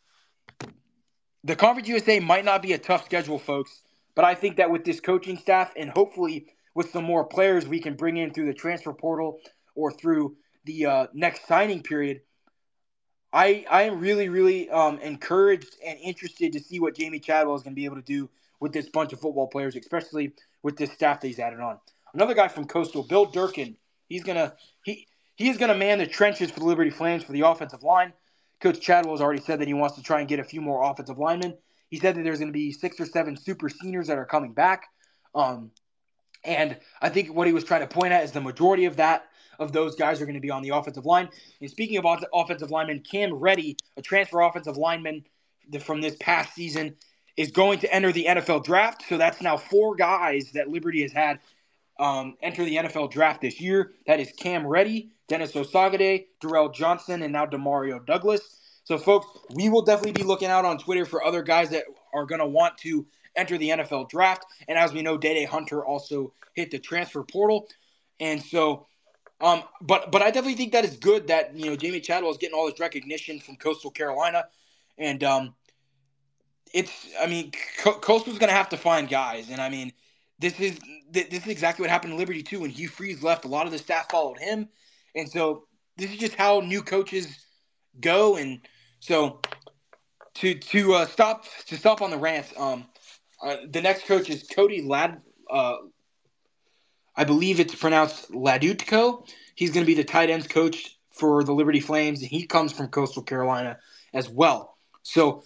the 1.45 1.55
Conference 1.55 1.87
USA 1.87 2.19
might 2.19 2.43
not 2.43 2.63
be 2.63 2.73
a 2.73 2.77
tough 2.77 3.05
schedule, 3.05 3.37
folks, 3.37 3.83
but 4.15 4.25
I 4.25 4.33
think 4.33 4.57
that 4.57 4.71
with 4.71 4.83
this 4.83 4.99
coaching 4.99 5.37
staff 5.37 5.71
and 5.77 5.91
hopefully 5.91 6.47
with 6.73 6.89
some 6.89 7.03
more 7.03 7.23
players 7.23 7.67
we 7.67 7.79
can 7.79 7.93
bring 7.93 8.17
in 8.17 8.33
through 8.33 8.47
the 8.47 8.53
transfer 8.53 8.91
portal 8.93 9.39
or 9.75 9.91
through 9.91 10.35
the 10.65 10.87
uh, 10.87 11.07
next 11.13 11.47
signing 11.47 11.83
period, 11.83 12.21
I, 13.31 13.63
I 13.69 13.83
am 13.83 13.99
really, 13.99 14.27
really 14.27 14.69
um, 14.71 14.97
encouraged 14.99 15.75
and 15.85 15.99
interested 15.99 16.53
to 16.53 16.59
see 16.59 16.79
what 16.79 16.95
Jamey 16.95 17.21
Chadwell 17.21 17.55
is 17.55 17.61
going 17.61 17.73
to 17.73 17.79
be 17.79 17.85
able 17.85 17.97
to 17.97 18.01
do 18.01 18.27
with 18.59 18.73
this 18.73 18.89
bunch 18.89 19.13
of 19.13 19.19
football 19.19 19.47
players, 19.47 19.75
especially 19.75 20.31
with 20.63 20.77
this 20.77 20.91
staff 20.93 21.21
that 21.21 21.27
he's 21.27 21.37
added 21.39 21.59
on. 21.59 21.77
Another 22.15 22.33
guy 22.33 22.47
from 22.47 22.65
Coastal, 22.65 23.03
Bill 23.03 23.25
Durkin. 23.25 23.75
He's 24.07 24.23
gonna 24.23 24.53
he 24.83 25.07
he 25.35 25.49
is 25.49 25.57
gonna 25.57 25.75
man 25.75 25.97
the 25.97 26.07
trenches 26.07 26.49
for 26.49 26.61
the 26.61 26.65
Liberty 26.65 26.89
Flames 26.89 27.23
for 27.23 27.33
the 27.33 27.41
offensive 27.41 27.83
line. 27.83 28.13
Coach 28.65 28.81
Chadwell 28.81 29.13
has 29.13 29.21
already 29.21 29.41
said 29.41 29.59
that 29.59 29.67
he 29.67 29.75
wants 29.75 29.95
to 29.95 30.01
try 30.01 30.21
and 30.21 30.27
get 30.27 30.39
a 30.39 30.43
few 30.43 30.59
more 30.59 30.89
offensive 30.89 31.19
linemen. 31.19 31.55
He 31.91 31.99
said 31.99 32.15
that 32.15 32.23
there's 32.23 32.39
going 32.39 32.51
to 32.51 32.57
be 32.57 32.71
six 32.71 32.99
or 32.99 33.05
seven 33.05 33.37
super 33.37 33.69
seniors 33.69 34.07
that 34.07 34.17
are 34.17 34.25
coming 34.25 34.53
back. 34.53 34.87
Um, 35.35 35.69
and 36.43 36.75
I 36.99 37.09
think 37.09 37.31
what 37.31 37.45
he 37.45 37.53
was 37.53 37.63
trying 37.63 37.81
to 37.81 37.87
point 37.87 38.11
at 38.11 38.23
is 38.23 38.31
the 38.31 38.41
majority 38.41 38.85
of 38.85 38.95
that 38.95 39.27
of 39.59 39.71
those 39.71 39.95
guys 39.95 40.19
are 40.19 40.25
going 40.25 40.33
to 40.33 40.41
be 40.41 40.49
on 40.49 40.63
the 40.63 40.69
offensive 40.69 41.05
line. 41.05 41.29
And 41.61 41.69
speaking 41.69 41.97
of 41.97 42.07
offensive 42.33 42.71
linemen, 42.71 43.01
Cam 43.01 43.35
Reddy, 43.35 43.77
a 43.97 44.01
transfer 44.01 44.41
offensive 44.41 44.77
lineman 44.77 45.25
from 45.81 46.01
this 46.01 46.15
past 46.19 46.55
season, 46.55 46.95
is 47.37 47.51
going 47.51 47.77
to 47.79 47.93
enter 47.93 48.11
the 48.11 48.25
NFL 48.25 48.63
draft. 48.63 49.03
So 49.07 49.19
that's 49.19 49.43
now 49.43 49.57
four 49.57 49.93
guys 49.95 50.53
that 50.53 50.69
Liberty 50.69 51.03
has 51.03 51.11
had 51.11 51.39
um, 51.99 52.35
enter 52.41 52.65
the 52.65 52.75
NFL 52.75 53.11
draft 53.11 53.41
this 53.41 53.59
year. 53.59 53.93
That 54.07 54.19
is 54.19 54.31
Cam 54.33 54.65
Reddy, 54.65 55.11
Dennis 55.27 55.53
Osagade, 55.53 56.25
Darrell 56.41 56.69
Johnson, 56.69 57.23
and 57.23 57.33
now 57.33 57.45
Demario 57.45 58.05
Douglas. 58.05 58.59
So, 58.83 58.97
folks, 58.97 59.27
we 59.53 59.69
will 59.69 59.81
definitely 59.81 60.11
be 60.11 60.23
looking 60.23 60.49
out 60.49 60.65
on 60.65 60.77
Twitter 60.77 61.05
for 61.05 61.23
other 61.23 61.41
guys 61.41 61.69
that 61.71 61.85
are 62.13 62.25
going 62.25 62.39
to 62.39 62.47
want 62.47 62.77
to 62.79 63.05
enter 63.35 63.57
the 63.57 63.69
NFL 63.69 64.09
draft. 64.09 64.45
And 64.67 64.77
as 64.77 64.93
we 64.93 65.01
know, 65.01 65.17
Day 65.17 65.33
Day 65.33 65.45
Hunter 65.45 65.83
also 65.83 66.33
hit 66.53 66.71
the 66.71 66.79
transfer 66.79 67.23
portal. 67.23 67.67
And 68.19 68.41
so, 68.41 68.87
um, 69.41 69.63
but 69.81 70.11
but 70.11 70.21
I 70.21 70.25
definitely 70.25 70.55
think 70.55 70.71
that 70.71 70.85
is 70.85 70.97
good 70.97 71.27
that 71.27 71.55
you 71.55 71.65
know 71.65 71.75
Jamey 71.75 72.01
Chadwell 72.01 72.31
is 72.31 72.37
getting 72.37 72.55
all 72.55 72.69
this 72.69 72.79
recognition 72.79 73.39
from 73.39 73.57
Coastal 73.57 73.91
Carolina, 73.91 74.45
and 74.97 75.23
um, 75.23 75.55
it's 76.73 77.07
I 77.19 77.27
mean 77.27 77.51
Co- 77.79 77.99
Coastal's 77.99 78.37
going 78.37 78.49
to 78.49 78.55
have 78.55 78.69
to 78.69 78.77
find 78.77 79.09
guys, 79.09 79.49
and 79.49 79.59
I 79.59 79.69
mean 79.69 79.91
this 80.39 80.59
is 80.59 80.79
this 81.11 81.27
is 81.31 81.47
exactly 81.47 81.83
what 81.83 81.89
happened 81.89 82.13
to 82.13 82.17
Liberty 82.17 82.43
too. 82.43 82.61
When 82.61 82.69
Hugh 82.69 82.89
Freeze 82.89 83.23
left, 83.23 83.45
a 83.45 83.47
lot 83.47 83.65
of 83.65 83.71
the 83.71 83.77
staff 83.77 84.09
followed 84.09 84.39
him, 84.39 84.67
and 85.15 85.29
so 85.29 85.67
this 85.97 86.11
is 86.11 86.17
just 86.17 86.35
how 86.35 86.59
new 86.59 86.81
coaches 86.81 87.45
go. 87.99 88.35
And 88.35 88.59
so 88.99 89.39
to 90.35 90.55
to 90.55 90.93
uh, 90.93 91.05
stop 91.05 91.45
to 91.67 91.77
stop 91.77 92.01
on 92.01 92.11
the 92.11 92.17
rant, 92.17 92.51
um, 92.57 92.85
uh, 93.41 93.57
the 93.69 93.81
next 93.81 94.05
coach 94.05 94.29
is 94.29 94.43
Cody 94.43 94.81
Lad. 94.81 95.21
Uh, 95.49 95.75
I 97.15 97.23
believe 97.23 97.59
it's 97.59 97.75
pronounced 97.75 98.31
Ladutko. 98.31 99.25
He's 99.55 99.71
going 99.71 99.85
to 99.85 99.87
be 99.87 99.93
the 99.93 100.03
tight 100.03 100.29
ends 100.29 100.47
coach 100.47 100.97
for 101.11 101.45
the 101.45 101.53
Liberty 101.53 101.79
Flames, 101.79 102.21
and 102.21 102.29
he 102.29 102.45
comes 102.45 102.73
from 102.73 102.89
Coastal 102.89 103.23
Carolina 103.23 103.77
as 104.13 104.27
well. 104.27 104.77
So 105.03 105.43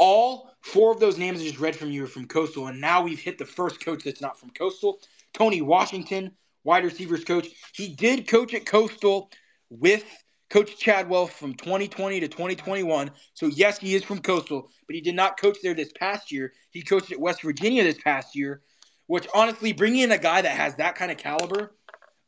all 0.00 0.50
Four 0.60 0.92
of 0.92 1.00
those 1.00 1.18
names 1.18 1.40
I 1.40 1.44
just 1.44 1.58
read 1.58 1.74
from 1.74 1.90
you 1.90 2.04
are 2.04 2.08
from 2.08 2.26
Coastal, 2.26 2.66
and 2.66 2.80
now 2.80 3.02
we've 3.02 3.18
hit 3.18 3.38
the 3.38 3.46
first 3.46 3.82
coach 3.82 4.04
that's 4.04 4.20
not 4.20 4.38
from 4.38 4.50
Coastal. 4.50 5.00
Tony 5.32 5.62
Washington, 5.62 6.32
wide 6.64 6.84
receivers 6.84 7.24
coach. 7.24 7.48
He 7.74 7.88
did 7.88 8.28
coach 8.28 8.52
at 8.52 8.66
Coastal 8.66 9.30
with 9.70 10.04
Coach 10.50 10.76
Chadwell 10.78 11.26
from 11.26 11.54
2020 11.54 12.20
to 12.20 12.28
2021. 12.28 13.10
So, 13.32 13.46
yes, 13.46 13.78
he 13.78 13.94
is 13.94 14.04
from 14.04 14.20
Coastal, 14.20 14.68
but 14.86 14.94
he 14.94 15.00
did 15.00 15.14
not 15.14 15.40
coach 15.40 15.56
there 15.62 15.74
this 15.74 15.92
past 15.92 16.30
year. 16.30 16.52
He 16.70 16.82
coached 16.82 17.10
at 17.10 17.20
West 17.20 17.42
Virginia 17.42 17.82
this 17.82 17.98
past 18.02 18.36
year, 18.36 18.60
which 19.06 19.26
honestly, 19.34 19.72
bringing 19.72 20.02
in 20.02 20.12
a 20.12 20.18
guy 20.18 20.42
that 20.42 20.56
has 20.56 20.76
that 20.76 20.94
kind 20.94 21.10
of 21.10 21.16
caliber 21.16 21.74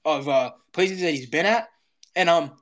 of 0.06 0.26
uh, 0.28 0.52
places 0.72 1.02
that 1.02 1.10
he's 1.10 1.28
been 1.28 1.46
at, 1.46 1.68
and 2.16 2.30
um, 2.30 2.52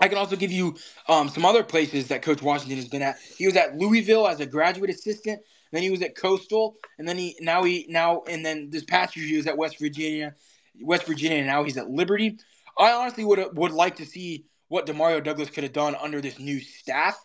I 0.00 0.08
can 0.08 0.16
also 0.16 0.36
give 0.36 0.50
you 0.50 0.76
um, 1.08 1.28
some 1.28 1.44
other 1.44 1.62
places 1.62 2.08
that 2.08 2.22
Coach 2.22 2.40
Washington 2.40 2.76
has 2.76 2.88
been 2.88 3.02
at. 3.02 3.16
He 3.36 3.46
was 3.46 3.56
at 3.56 3.76
Louisville 3.76 4.26
as 4.26 4.40
a 4.40 4.46
graduate 4.46 4.90
assistant. 4.90 5.42
Then 5.72 5.82
he 5.82 5.90
was 5.90 6.02
at 6.02 6.16
Coastal, 6.16 6.76
and 6.98 7.06
then 7.06 7.16
he 7.16 7.36
now 7.40 7.62
he 7.62 7.86
now 7.88 8.22
and 8.28 8.44
then 8.44 8.70
this 8.70 8.84
past 8.84 9.16
year 9.16 9.26
he 9.26 9.36
was 9.36 9.46
at 9.46 9.56
West 9.56 9.78
Virginia, 9.78 10.34
West 10.82 11.06
Virginia, 11.06 11.38
and 11.38 11.46
now 11.46 11.62
he's 11.62 11.76
at 11.76 11.88
Liberty. 11.88 12.38
I 12.76 12.92
honestly 12.92 13.24
would 13.24 13.56
would 13.56 13.72
like 13.72 13.96
to 13.96 14.06
see 14.06 14.46
what 14.68 14.86
Demario 14.86 15.22
Douglas 15.22 15.50
could 15.50 15.64
have 15.64 15.72
done 15.72 15.94
under 15.94 16.20
this 16.20 16.38
new 16.38 16.60
staff, 16.60 17.16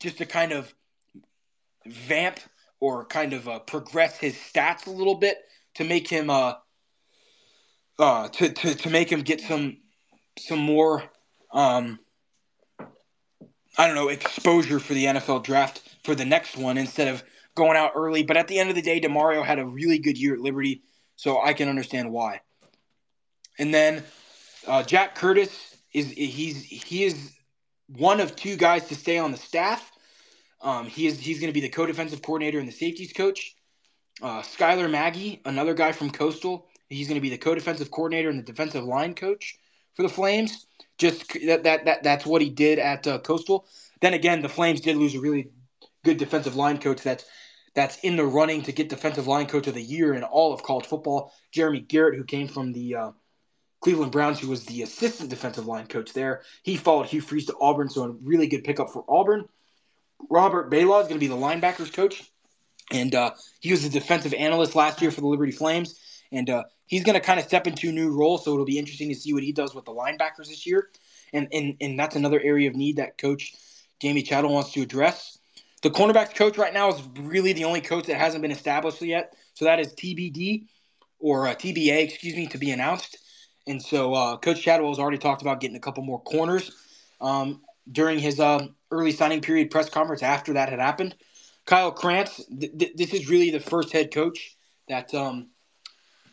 just 0.00 0.18
to 0.18 0.26
kind 0.26 0.52
of 0.52 0.74
vamp 1.86 2.40
or 2.80 3.06
kind 3.06 3.32
of 3.32 3.48
uh, 3.48 3.60
progress 3.60 4.18
his 4.18 4.34
stats 4.34 4.86
a 4.86 4.90
little 4.90 5.14
bit 5.14 5.38
to 5.76 5.84
make 5.84 6.08
him 6.08 6.28
uh, 6.28 6.54
uh 7.98 8.28
to, 8.28 8.50
to 8.50 8.74
to 8.74 8.90
make 8.90 9.10
him 9.10 9.22
get 9.22 9.40
some 9.40 9.78
some 10.38 10.58
more 10.58 11.02
um 11.52 11.98
I 13.78 13.86
don't 13.86 13.94
know, 13.94 14.08
exposure 14.08 14.80
for 14.80 14.94
the 14.94 15.04
NFL 15.04 15.44
draft 15.44 15.82
for 16.04 16.14
the 16.14 16.24
next 16.24 16.56
one 16.56 16.78
instead 16.78 17.08
of 17.08 17.22
going 17.54 17.76
out 17.76 17.92
early. 17.94 18.22
But 18.22 18.36
at 18.36 18.48
the 18.48 18.58
end 18.58 18.70
of 18.70 18.76
the 18.76 18.82
day, 18.82 19.00
Demario 19.00 19.44
had 19.44 19.58
a 19.58 19.66
really 19.66 19.98
good 19.98 20.16
year 20.16 20.34
at 20.34 20.40
Liberty, 20.40 20.82
so 21.16 21.40
I 21.42 21.52
can 21.52 21.68
understand 21.68 22.10
why. 22.10 22.40
And 23.58 23.72
then 23.72 24.02
uh, 24.66 24.82
Jack 24.82 25.14
Curtis 25.14 25.76
is 25.92 26.10
he's 26.10 26.62
he 26.62 27.04
is 27.04 27.32
one 27.88 28.20
of 28.20 28.36
two 28.36 28.56
guys 28.56 28.88
to 28.88 28.94
stay 28.94 29.18
on 29.18 29.32
the 29.32 29.38
staff. 29.38 29.90
Um, 30.60 30.86
he 30.86 31.06
is 31.06 31.18
he's 31.18 31.40
going 31.40 31.52
to 31.52 31.54
be 31.54 31.60
the 31.60 31.68
co-defensive 31.68 32.22
coordinator 32.22 32.58
and 32.58 32.68
the 32.68 32.72
safeties 32.72 33.12
coach. 33.12 33.54
Uh, 34.22 34.40
Skylar 34.40 34.90
Maggie, 34.90 35.42
another 35.44 35.74
guy 35.74 35.92
from 35.92 36.10
Coastal, 36.10 36.66
he's 36.88 37.06
going 37.06 37.16
to 37.16 37.20
be 37.20 37.28
the 37.28 37.36
co-defensive 37.36 37.90
coordinator 37.90 38.30
and 38.30 38.38
the 38.38 38.42
defensive 38.42 38.84
line 38.84 39.14
coach 39.14 39.58
for 39.94 40.02
the 40.02 40.08
Flames. 40.08 40.66
Just 40.98 41.32
that 41.46 41.64
that, 41.64 41.84
that 41.84 42.02
that's 42.02 42.26
what 42.26 42.42
he 42.42 42.50
did 42.50 42.78
at 42.78 43.06
uh, 43.06 43.18
Coastal. 43.18 43.66
Then 44.00 44.14
again, 44.14 44.42
the 44.42 44.48
Flames 44.48 44.80
did 44.80 44.96
lose 44.96 45.14
a 45.14 45.20
really 45.20 45.50
good 46.04 46.16
defensive 46.16 46.56
line 46.56 46.78
coach 46.78 47.02
that's 47.02 47.24
that's 47.74 47.98
in 47.98 48.16
the 48.16 48.24
running 48.24 48.62
to 48.62 48.72
get 48.72 48.88
defensive 48.88 49.26
line 49.26 49.46
coach 49.46 49.66
of 49.66 49.74
the 49.74 49.82
year 49.82 50.14
in 50.14 50.22
all 50.22 50.54
of 50.54 50.62
college 50.62 50.86
football. 50.86 51.32
Jeremy 51.52 51.80
Garrett, 51.80 52.16
who 52.16 52.24
came 52.24 52.48
from 52.48 52.72
the 52.72 52.94
uh, 52.94 53.10
Cleveland 53.80 54.12
Browns, 54.12 54.40
who 54.40 54.48
was 54.48 54.64
the 54.64 54.82
assistant 54.82 55.28
defensive 55.28 55.66
line 55.66 55.86
coach 55.86 56.14
there. 56.14 56.42
He 56.62 56.76
followed 56.76 57.06
Hugh 57.06 57.20
Freeze 57.20 57.46
to 57.46 57.56
Auburn, 57.60 57.90
so 57.90 58.04
a 58.04 58.10
really 58.10 58.46
good 58.46 58.64
pickup 58.64 58.90
for 58.90 59.04
Auburn. 59.08 59.44
Robert 60.30 60.70
Bailaw 60.70 61.02
is 61.02 61.08
going 61.08 61.20
to 61.20 61.26
be 61.26 61.26
the 61.26 61.36
linebackers 61.36 61.92
coach, 61.92 62.24
and 62.90 63.14
uh, 63.14 63.32
he 63.60 63.70
was 63.70 63.82
the 63.82 63.90
defensive 63.90 64.32
analyst 64.32 64.74
last 64.74 65.02
year 65.02 65.10
for 65.10 65.20
the 65.20 65.26
Liberty 65.26 65.52
Flames, 65.52 66.00
and 66.32 66.48
uh, 66.50 66.64
he's 66.86 67.04
going 67.04 67.14
to 67.14 67.20
kind 67.20 67.38
of 67.38 67.46
step 67.46 67.66
into 67.66 67.88
a 67.88 67.92
new 67.92 68.10
role. 68.10 68.38
So 68.38 68.52
it'll 68.52 68.64
be 68.64 68.78
interesting 68.78 69.08
to 69.08 69.14
see 69.14 69.32
what 69.32 69.42
he 69.42 69.52
does 69.52 69.74
with 69.74 69.84
the 69.84 69.92
linebackers 69.92 70.48
this 70.48 70.66
year, 70.66 70.88
and 71.32 71.48
and 71.52 71.76
and 71.80 71.98
that's 71.98 72.16
another 72.16 72.40
area 72.40 72.68
of 72.68 72.76
need 72.76 72.96
that 72.96 73.18
Coach 73.18 73.54
Jamey 74.02 74.24
Chadwell 74.24 74.52
wants 74.52 74.72
to 74.72 74.82
address. 74.82 75.38
The 75.82 75.90
cornerbacks 75.90 76.34
coach 76.34 76.58
right 76.58 76.72
now 76.72 76.88
is 76.88 77.02
really 77.18 77.52
the 77.52 77.64
only 77.64 77.80
coach 77.80 78.06
that 78.06 78.16
hasn't 78.16 78.42
been 78.42 78.50
established 78.50 79.00
yet, 79.02 79.34
so 79.54 79.66
that 79.66 79.78
is 79.78 79.94
TBD 79.94 80.64
or 81.18 81.48
uh, 81.48 81.54
TBA, 81.54 82.02
excuse 82.02 82.34
me, 82.34 82.46
to 82.48 82.58
be 82.58 82.70
announced. 82.70 83.18
And 83.66 83.82
so 83.82 84.14
uh, 84.14 84.36
Coach 84.36 84.62
Chadwell 84.62 84.90
has 84.90 84.98
already 84.98 85.18
talked 85.18 85.42
about 85.42 85.60
getting 85.60 85.76
a 85.76 85.80
couple 85.80 86.02
more 86.04 86.20
corners 86.20 86.70
um, 87.20 87.62
during 87.90 88.18
his 88.18 88.38
uh, 88.40 88.66
early 88.90 89.12
signing 89.12 89.40
period 89.40 89.70
press 89.70 89.88
conference 89.88 90.22
after 90.22 90.52
that 90.54 90.68
had 90.68 90.78
happened. 90.78 91.14
Kyle 91.64 91.90
Krantz, 91.90 92.44
th- 92.46 92.78
th- 92.78 92.92
this 92.94 93.12
is 93.12 93.28
really 93.28 93.50
the 93.50 93.60
first 93.60 93.92
head 93.92 94.12
coach 94.12 94.56
that 94.88 95.12
um, 95.14 95.48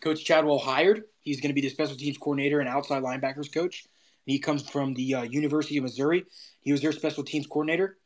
Coach 0.04 0.26
Chadwell 0.26 0.60
hired. 0.60 1.04
He's 1.22 1.39
going 1.39 1.50
to 1.50 1.56
be 1.56 1.62
the 1.62 1.70
special 1.70 1.96
teams 1.96 2.18
coordinator 2.18 2.60
and 2.60 2.68
outside 2.68 3.02
linebackers 3.02 3.54
coach. 3.54 3.86
He 4.26 4.39
comes 4.39 4.70
from 4.70 4.94
the 4.94 5.16
uh, 5.16 5.22
University 5.24 5.78
of 5.78 5.84
Missouri. 5.84 6.26
He 6.62 6.72
was 6.72 6.82
their 6.82 6.92
special 6.92 7.24
teams 7.24 7.48
coordinator. 7.48 7.98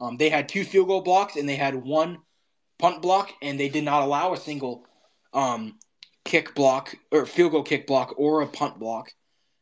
Um, 0.00 0.16
they 0.16 0.28
had 0.28 0.48
two 0.48 0.64
field 0.64 0.88
goal 0.88 1.02
blocks 1.02 1.36
and 1.36 1.48
they 1.48 1.56
had 1.56 1.74
one 1.74 2.18
punt 2.78 3.02
block, 3.02 3.32
and 3.40 3.58
they 3.58 3.68
did 3.68 3.84
not 3.84 4.02
allow 4.02 4.32
a 4.32 4.36
single 4.36 4.84
um, 5.32 5.78
kick 6.24 6.54
block 6.54 6.94
or 7.12 7.26
field 7.26 7.52
goal 7.52 7.62
kick 7.62 7.86
block 7.86 8.14
or 8.18 8.42
a 8.42 8.46
punt 8.46 8.78
block. 8.78 9.12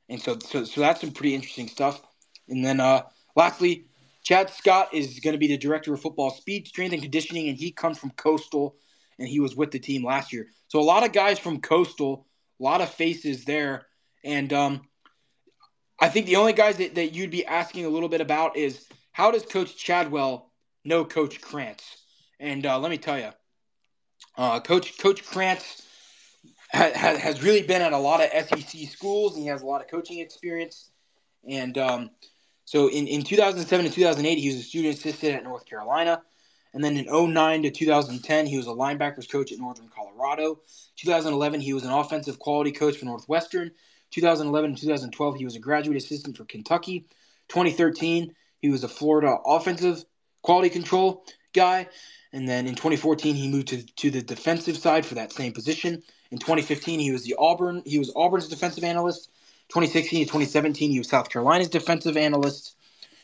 And 0.08 0.20
so, 0.20 0.38
so, 0.38 0.64
so 0.64 0.80
that's 0.80 1.00
some 1.00 1.12
pretty 1.12 1.34
interesting 1.34 1.68
stuff. 1.68 2.02
And 2.48 2.64
then, 2.64 2.80
uh, 2.80 3.02
lastly, 3.36 3.86
Chad 4.24 4.50
Scott 4.50 4.92
is 4.92 5.20
going 5.20 5.32
to 5.32 5.38
be 5.38 5.48
the 5.48 5.58
director 5.58 5.92
of 5.92 6.00
football 6.00 6.30
speed, 6.30 6.68
strength, 6.68 6.92
and 6.92 7.02
conditioning, 7.02 7.48
and 7.48 7.58
he 7.58 7.70
comes 7.70 7.98
from 7.98 8.10
Coastal, 8.10 8.76
and 9.22 9.30
he 9.30 9.40
was 9.40 9.54
with 9.54 9.70
the 9.70 9.78
team 9.78 10.04
last 10.04 10.32
year. 10.32 10.48
So 10.68 10.80
a 10.80 10.82
lot 10.82 11.04
of 11.04 11.12
guys 11.12 11.38
from 11.38 11.60
Coastal, 11.60 12.26
a 12.60 12.62
lot 12.62 12.80
of 12.80 12.90
faces 12.90 13.44
there, 13.44 13.86
and 14.24 14.52
um, 14.52 14.82
I 16.00 16.08
think 16.08 16.26
the 16.26 16.36
only 16.36 16.52
guys 16.52 16.78
that, 16.78 16.96
that 16.96 17.14
you'd 17.14 17.30
be 17.30 17.46
asking 17.46 17.84
a 17.84 17.88
little 17.88 18.08
bit 18.08 18.20
about 18.20 18.56
is 18.56 18.86
how 19.12 19.30
does 19.30 19.44
Coach 19.44 19.76
Chadwell 19.76 20.50
know 20.84 21.04
Coach 21.04 21.40
Krantz? 21.40 21.84
And 22.40 22.66
uh, 22.66 22.78
let 22.80 22.90
me 22.90 22.98
tell 22.98 23.18
you, 23.18 23.30
uh, 24.36 24.58
Coach 24.60 24.98
Coach 24.98 25.24
Krantz 25.24 25.86
ha- 26.72 26.92
has 26.94 27.42
really 27.42 27.62
been 27.62 27.82
at 27.82 27.92
a 27.92 27.98
lot 27.98 28.20
of 28.20 28.30
SEC 28.30 28.88
schools. 28.88 29.34
And 29.34 29.42
he 29.42 29.48
has 29.48 29.62
a 29.62 29.66
lot 29.66 29.80
of 29.80 29.88
coaching 29.88 30.18
experience. 30.18 30.90
And 31.48 31.78
um, 31.78 32.10
so 32.64 32.88
in, 32.88 33.06
in 33.06 33.22
2007 33.22 33.86
and 33.86 33.94
2008, 33.94 34.38
he 34.38 34.48
was 34.48 34.56
a 34.56 34.62
student 34.62 34.96
assistant 34.96 35.36
at 35.36 35.44
North 35.44 35.66
Carolina. 35.66 36.22
And 36.74 36.82
then 36.82 36.96
in 36.96 37.06
09 37.06 37.62
to 37.62 37.70
2010, 37.70 38.46
he 38.46 38.56
was 38.56 38.66
a 38.66 38.70
linebackers 38.70 39.30
coach 39.30 39.52
at 39.52 39.58
Northern 39.58 39.88
Colorado. 39.88 40.60
2011, 40.96 41.60
he 41.60 41.74
was 41.74 41.84
an 41.84 41.90
offensive 41.90 42.38
quality 42.38 42.72
coach 42.72 42.96
for 42.96 43.04
Northwestern. 43.04 43.70
2011 44.10 44.70
and 44.70 44.78
2012, 44.78 45.36
he 45.36 45.44
was 45.44 45.56
a 45.56 45.58
graduate 45.58 45.96
assistant 45.96 46.36
for 46.36 46.44
Kentucky. 46.44 47.06
2013, 47.48 48.34
he 48.60 48.68
was 48.70 48.84
a 48.84 48.88
Florida 48.88 49.36
offensive 49.44 50.04
quality 50.42 50.70
control 50.70 51.24
guy. 51.52 51.88
And 52.32 52.48
then 52.48 52.66
in 52.66 52.74
2014, 52.74 53.34
he 53.34 53.50
moved 53.50 53.68
to, 53.68 53.82
to 53.82 54.10
the 54.10 54.22
defensive 54.22 54.76
side 54.76 55.04
for 55.04 55.16
that 55.16 55.32
same 55.32 55.52
position. 55.52 56.02
In 56.30 56.38
2015, 56.38 57.00
he 57.00 57.12
was 57.12 57.24
the 57.24 57.34
Auburn. 57.38 57.82
He 57.84 57.98
was 57.98 58.12
Auburn's 58.16 58.48
defensive 58.48 58.84
analyst. 58.84 59.30
2016 59.68 60.20
to 60.20 60.24
2017, 60.24 60.90
he 60.90 60.98
was 60.98 61.08
South 61.08 61.28
Carolina's 61.28 61.68
defensive 61.68 62.16
analyst. 62.16 62.76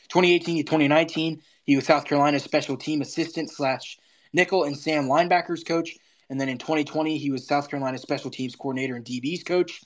2018 0.08 0.58
to 0.58 0.62
2019, 0.62 1.42
he 1.68 1.76
was 1.76 1.84
South 1.84 2.06
Carolina's 2.06 2.42
special 2.42 2.78
team 2.78 3.02
assistant 3.02 3.50
slash 3.50 3.98
nickel 4.32 4.64
and 4.64 4.74
Sam 4.74 5.04
linebackers 5.04 5.66
coach. 5.66 5.98
And 6.30 6.40
then 6.40 6.48
in 6.48 6.56
2020, 6.56 7.18
he 7.18 7.30
was 7.30 7.46
South 7.46 7.68
Carolina's 7.68 8.00
special 8.00 8.30
teams 8.30 8.56
coordinator 8.56 8.96
and 8.96 9.04
DBs 9.04 9.44
coach. 9.44 9.82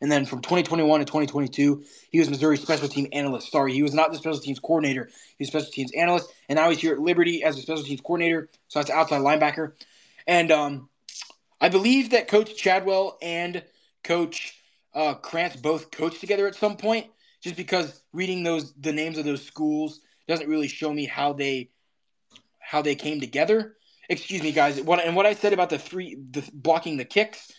And 0.00 0.10
then 0.10 0.24
from 0.24 0.40
2021 0.40 1.00
to 1.00 1.04
2022, 1.04 1.84
he 2.10 2.18
was 2.18 2.30
Missouri 2.30 2.56
special 2.56 2.88
team 2.88 3.08
analyst. 3.12 3.52
Sorry, 3.52 3.74
he 3.74 3.82
was 3.82 3.92
not 3.92 4.10
the 4.10 4.16
special 4.16 4.40
teams 4.40 4.58
coordinator. 4.58 5.10
He 5.36 5.42
was 5.42 5.48
special 5.48 5.70
teams 5.70 5.92
analyst. 5.92 6.32
And 6.48 6.56
now 6.56 6.70
he's 6.70 6.78
here 6.78 6.94
at 6.94 6.98
Liberty 6.98 7.44
as 7.44 7.58
a 7.58 7.60
special 7.60 7.84
teams 7.84 8.00
coordinator. 8.00 8.48
So 8.68 8.78
that's 8.78 8.90
outside 8.90 9.20
linebacker. 9.20 9.72
And 10.26 10.50
um, 10.50 10.88
I 11.60 11.68
believe 11.68 12.08
that 12.12 12.28
Coach 12.28 12.56
Chadwell 12.56 13.18
and 13.20 13.62
Coach 14.02 14.54
uh, 14.94 15.12
Krantz 15.12 15.56
both 15.56 15.90
coached 15.90 16.20
together 16.20 16.46
at 16.46 16.54
some 16.54 16.78
point. 16.78 17.08
Just 17.42 17.54
because 17.54 18.02
reading 18.14 18.42
those 18.42 18.72
the 18.72 18.92
names 18.92 19.18
of 19.18 19.26
those 19.26 19.44
schools 19.44 20.00
doesn't 20.28 20.48
really 20.48 20.68
show 20.68 20.92
me 20.92 21.06
how 21.06 21.32
they 21.32 21.70
how 22.58 22.82
they 22.82 22.94
came 22.94 23.20
together. 23.20 23.76
Excuse 24.08 24.42
me, 24.42 24.52
guys. 24.52 24.80
What 24.80 25.04
and 25.04 25.16
what 25.16 25.26
I 25.26 25.34
said 25.34 25.52
about 25.52 25.70
the 25.70 25.78
three 25.78 26.16
the 26.30 26.48
blocking 26.52 26.96
the 26.96 27.04
kicks 27.04 27.52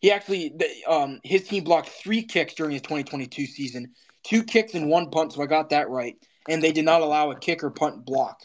he 0.00 0.12
actually, 0.12 0.54
um, 0.86 1.20
his 1.24 1.48
team 1.48 1.64
blocked 1.64 1.88
three 1.88 2.22
kicks 2.22 2.54
during 2.54 2.72
his 2.72 2.82
2022 2.82 3.46
season, 3.46 3.92
two 4.22 4.42
kicks 4.42 4.74
and 4.74 4.88
one 4.88 5.10
punt, 5.10 5.32
so 5.32 5.42
I 5.42 5.46
got 5.46 5.70
that 5.70 5.88
right. 5.88 6.16
And 6.48 6.62
they 6.62 6.72
did 6.72 6.84
not 6.84 7.00
allow 7.00 7.30
a 7.30 7.38
kick 7.38 7.64
or 7.64 7.70
punt 7.70 8.04
block. 8.04 8.42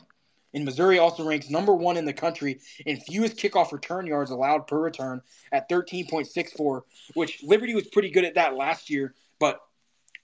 And 0.53 0.65
Missouri 0.65 0.99
also 0.99 1.23
ranks 1.23 1.49
number 1.49 1.73
one 1.73 1.97
in 1.97 2.05
the 2.05 2.13
country 2.13 2.59
in 2.85 2.99
fewest 2.99 3.37
kickoff 3.37 3.71
return 3.71 4.05
yards 4.05 4.31
allowed 4.31 4.67
per 4.67 4.79
return 4.79 5.21
at 5.51 5.69
13.64, 5.69 6.81
which 7.13 7.43
Liberty 7.43 7.73
was 7.73 7.87
pretty 7.87 8.09
good 8.09 8.25
at 8.25 8.35
that 8.35 8.55
last 8.55 8.89
year. 8.89 9.13
But 9.39 9.59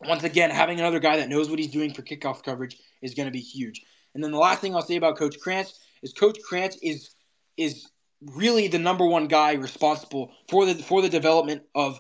once 0.02 0.24
again, 0.24 0.50
having 0.50 0.80
another 0.80 1.00
guy 1.00 1.18
that 1.18 1.30
knows 1.30 1.50
what 1.50 1.60
he's 1.60 1.72
doing 1.72 1.94
for 1.94 2.02
kickoff 2.02 2.44
coverage 2.44 2.78
is 3.02 3.14
going 3.14 3.28
to 3.28 3.32
be 3.32 3.40
huge. 3.40 3.82
And 4.14 4.24
then 4.24 4.32
the 4.32 4.38
last 4.38 4.62
thing 4.62 4.76
I'll 4.76 4.82
say 4.82 4.96
about 4.96 5.18
Coach 5.18 5.40
Krantz 5.40 5.80
is 6.02 6.14
Coach 6.14 6.38
Krantz 6.48 6.78
is 6.82 7.12
is 7.56 7.90
really 8.22 8.68
the 8.68 8.80
number 8.80 9.06
one 9.06 9.28
guy 9.28 9.54
responsible 9.54 10.32
for 10.50 10.66
the 10.66 10.76
for 10.76 11.02
the 11.02 11.10
development 11.10 11.64
of 11.76 12.00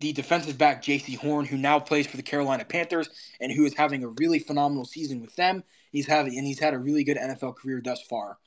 the 0.00 0.12
defensive 0.12 0.58
back 0.58 0.82
Jaycee 0.82 1.16
Horn, 1.16 1.44
who 1.44 1.56
now 1.56 1.78
plays 1.78 2.06
for 2.06 2.16
the 2.16 2.22
Carolina 2.22 2.64
Panthers 2.64 3.08
and 3.40 3.52
who 3.52 3.64
is 3.64 3.74
having 3.74 4.04
a 4.04 4.08
really 4.08 4.38
phenomenal 4.38 4.84
season 4.84 5.20
with 5.20 5.34
them. 5.36 5.62
He's 5.90 6.06
having 6.06 6.36
and 6.36 6.46
he's 6.46 6.58
had 6.58 6.74
a 6.74 6.78
really 6.78 7.04
good 7.04 7.16
NFL 7.16 7.56
career 7.56 7.80
thus 7.82 8.02
far. 8.02 8.38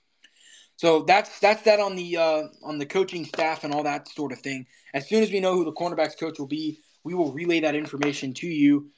So 0.76 1.02
that's 1.02 1.40
that's 1.40 1.64
that 1.64 1.80
on 1.80 1.96
the 1.96 2.18
uh, 2.18 2.44
on 2.64 2.78
the 2.78 2.86
coaching 2.86 3.26
staff 3.26 3.64
and 3.64 3.74
all 3.74 3.84
that 3.84 4.08
sort 4.10 4.32
of 4.32 4.40
thing. 4.40 4.68
As 4.94 5.08
soon 5.08 5.24
as 5.24 5.32
we 5.32 5.40
know 5.40 5.56
who 5.56 5.66
the 5.66 5.74
cornerbacks 5.74 6.18
coach 6.18 6.38
will 6.38 6.48
be, 6.48 6.80
we 7.08 7.14
will 7.14 7.32
relay 7.32 7.62
that 7.62 7.74
information 7.74 8.34
to 8.34 8.48
you. 8.48 8.92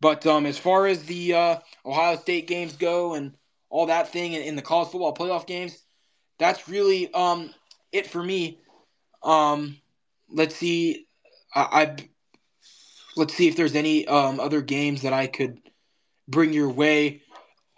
But 0.00 0.26
um, 0.26 0.44
as 0.44 0.58
far 0.58 0.88
as 0.88 1.04
the 1.04 1.34
uh, 1.34 1.58
Ohio 1.86 2.16
State 2.16 2.48
games 2.48 2.74
go 2.74 3.14
and 3.14 3.36
all 3.70 3.86
that 3.86 4.08
thing 4.08 4.32
in, 4.32 4.42
in 4.42 4.56
the 4.56 4.62
college 4.62 4.88
football 4.88 5.14
playoff 5.14 5.46
games, 5.46 5.78
that's 6.36 6.68
really 6.68 7.14
um 7.14 7.54
it 7.92 8.08
for 8.08 8.20
me. 8.20 8.58
Um, 9.22 9.78
let's 10.28 10.56
see, 10.56 11.06
I, 11.54 11.62
I 11.82 11.96
let's 13.16 13.34
see 13.34 13.46
if 13.46 13.54
there's 13.54 13.76
any 13.76 14.04
um 14.08 14.40
other 14.40 14.60
games 14.60 15.02
that 15.02 15.12
I 15.12 15.28
could 15.28 15.60
bring 16.26 16.52
your 16.52 16.70
way. 16.70 17.22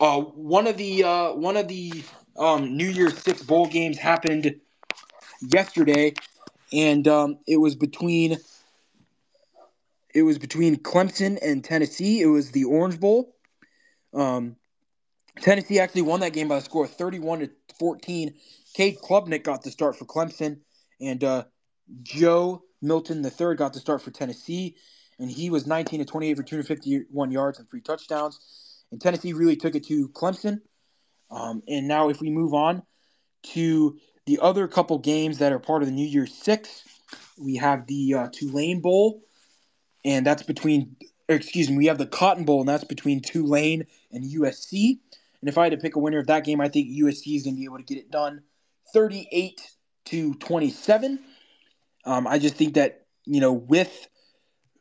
Uh, 0.01 0.23
one 0.23 0.67
of 0.67 0.79
the 0.79 1.05
uh, 1.05 1.33
one 1.35 1.59
of 1.59 1.69
the 1.69 2.03
um, 2.39 2.79
New 2.79 2.89
Year's 2.89 3.19
Six 3.19 3.43
bowl 3.43 3.67
games 3.67 3.99
happened 3.99 4.59
yesterday, 5.43 6.15
and 6.73 7.07
um, 7.07 7.39
it 7.47 7.59
was 7.59 7.75
between 7.75 8.39
it 10.17 10.23
was 10.23 10.39
between 10.39 10.77
Clemson 10.77 11.39
and 11.43 11.63
Tennessee. 11.63 12.23
It 12.23 12.27
was 12.27 12.51
the 12.51 12.65
Orange 12.65 12.99
Bowl. 12.99 13.37
Um, 14.15 14.57
Tennessee 15.43 15.79
actually 15.79 16.03
won 16.03 16.21
that 16.21 16.33
game 16.33 16.49
by 16.49 16.57
a 16.57 16.63
score 16.63 16.87
of 16.87 16.91
31 16.91 17.41
to 17.41 17.51
14. 17.79 18.33
Cade 18.73 18.97
Klubnik 18.99 19.45
got 19.45 19.63
the 19.63 19.71
start 19.71 19.95
for 19.95 20.07
Clemson, 20.07 20.61
and 21.03 21.23
uh, 21.23 21.45
Joe 22.03 22.63
Milton 22.81 23.23
III 23.23 23.57
got 23.57 23.75
the 23.75 23.79
start 23.79 24.01
for 24.01 24.11
Tennessee, 24.11 24.77
and 25.19 25.31
he 25.31 25.51
was 25.51 25.67
19 25.67 26.01
to 26.01 26.07
28 26.07 26.37
for 26.39 26.43
251 26.43 27.31
yards 27.31 27.59
and 27.59 27.69
three 27.69 27.83
touchdowns. 27.83 28.41
And 28.91 28.99
Tennessee 28.99 29.35
really 29.35 29.57
took 29.57 29.75
it 29.75 29.85
to 29.89 30.09
Clemson. 30.09 30.61
Um, 31.31 31.61
and 31.69 31.87
now, 31.87 32.09
if 32.09 32.23
we 32.23 32.31
move 32.31 32.55
on 32.55 32.83
to 33.53 33.99
the 34.25 34.39
other 34.41 34.67
couple 34.67 34.99
games 34.99 35.39
that 35.39 35.53
are 35.53 35.59
part 35.59 35.83
of 35.83 35.89
the 35.89 35.95
New 35.95 36.07
Year's 36.07 36.33
Six, 36.33 36.85
we 37.39 37.57
have 37.57 37.87
the 37.87 38.15
uh, 38.15 38.29
Tulane 38.33 38.81
Bowl, 38.81 39.21
and 40.07 40.25
that's 40.25 40.45
between, 40.45 40.97
excuse 41.29 41.69
me, 41.69 41.77
we 41.77 41.87
have 41.87 41.99
the 41.99 42.07
Cotton 42.07 42.45
Bowl, 42.45 42.61
and 42.61 42.69
that's 42.69 42.85
between 42.85 43.21
Tulane 43.21 43.87
and 44.13 44.25
USC. 44.25 45.01
And 45.41 45.49
if 45.49 45.59
I 45.59 45.65
had 45.65 45.73
to 45.73 45.79
pick 45.79 45.97
a 45.97 45.99
winner 45.99 46.21
of 46.21 46.29
that 46.29 46.45
game, 46.45 46.61
I 46.61 46.69
think 46.69 46.89
USC 46.89 47.37
is 47.37 47.43
going 47.43 47.57
to 47.57 47.61
be 47.61 47.65
able 47.65 47.79
to 47.79 47.83
get 47.83 47.99
it 47.99 48.11
done 48.11 48.43
38 48.95 49.61
to 50.07 50.35
27. 50.35 51.19
Um, 52.05 52.27
I 52.29 52.39
just 52.39 52.55
think 52.55 52.75
that, 52.75 53.05
you 53.25 53.41
know, 53.41 53.53
with 53.53 54.09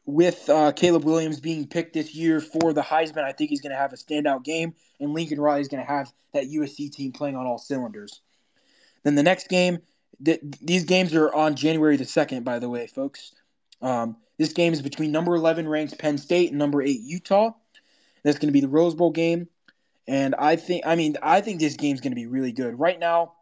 with 0.08 0.48
uh, 0.52 0.72
Caleb 0.72 1.04
Williams 1.04 1.40
being 1.40 1.66
picked 1.66 1.94
this 1.94 2.14
year 2.14 2.40
for 2.40 2.74
the 2.74 2.84
Heisman, 2.84 3.24
I 3.24 3.32
think 3.32 3.50
he's 3.50 3.62
going 3.62 3.72
to 3.72 3.78
have 3.78 3.92
a 3.92 3.96
standout 3.96 4.44
game, 4.44 4.76
and 5.00 5.12
Lincoln 5.12 5.42
Riley 5.42 5.62
is 5.62 5.68
going 5.68 5.84
to 5.84 5.92
have 5.92 6.14
that 6.34 6.44
USC 6.44 6.92
team 6.92 7.12
playing 7.12 7.36
on 7.36 7.48
all 7.48 7.58
cylinders. 7.58 8.22
Then 9.02 9.16
the 9.16 9.24
next 9.24 9.50
game, 9.50 9.80
th- 10.24 10.42
these 10.62 10.84
games 10.84 11.16
are 11.16 11.34
on 11.34 11.56
January 11.56 11.98
the 11.98 12.04
2nd, 12.04 12.44
by 12.44 12.60
the 12.60 12.70
way, 12.70 12.86
folks. 12.86 13.34
Um, 13.82 14.18
this 14.38 14.54
game 14.54 14.74
is 14.74 14.82
between 14.82 15.12
number 15.12 15.36
11 15.36 15.68
ranked 15.68 15.98
Penn 15.98 16.18
State 16.18 16.50
and 16.50 16.60
number 16.60 16.82
8 16.82 17.00
Utah. 17.02 17.52
That's 18.24 18.40
going 18.40 18.50
to 18.50 18.54
be 18.54 18.62
the 18.62 18.68
Rose 18.68 18.96
Bowl 18.96 19.12
game. 19.12 19.48
And 20.08 20.36
I 20.36 20.56
think, 20.56 20.86
I 20.86 20.96
mean, 20.96 21.18
I 21.22 21.42
think 21.42 21.60
this 21.60 21.76
game's 21.76 22.02
going 22.02 22.12
to 22.12 22.16
be 22.16 22.28
really 22.28 22.52
good. 22.52 22.80
Right 22.80 23.00
now, 23.00 23.34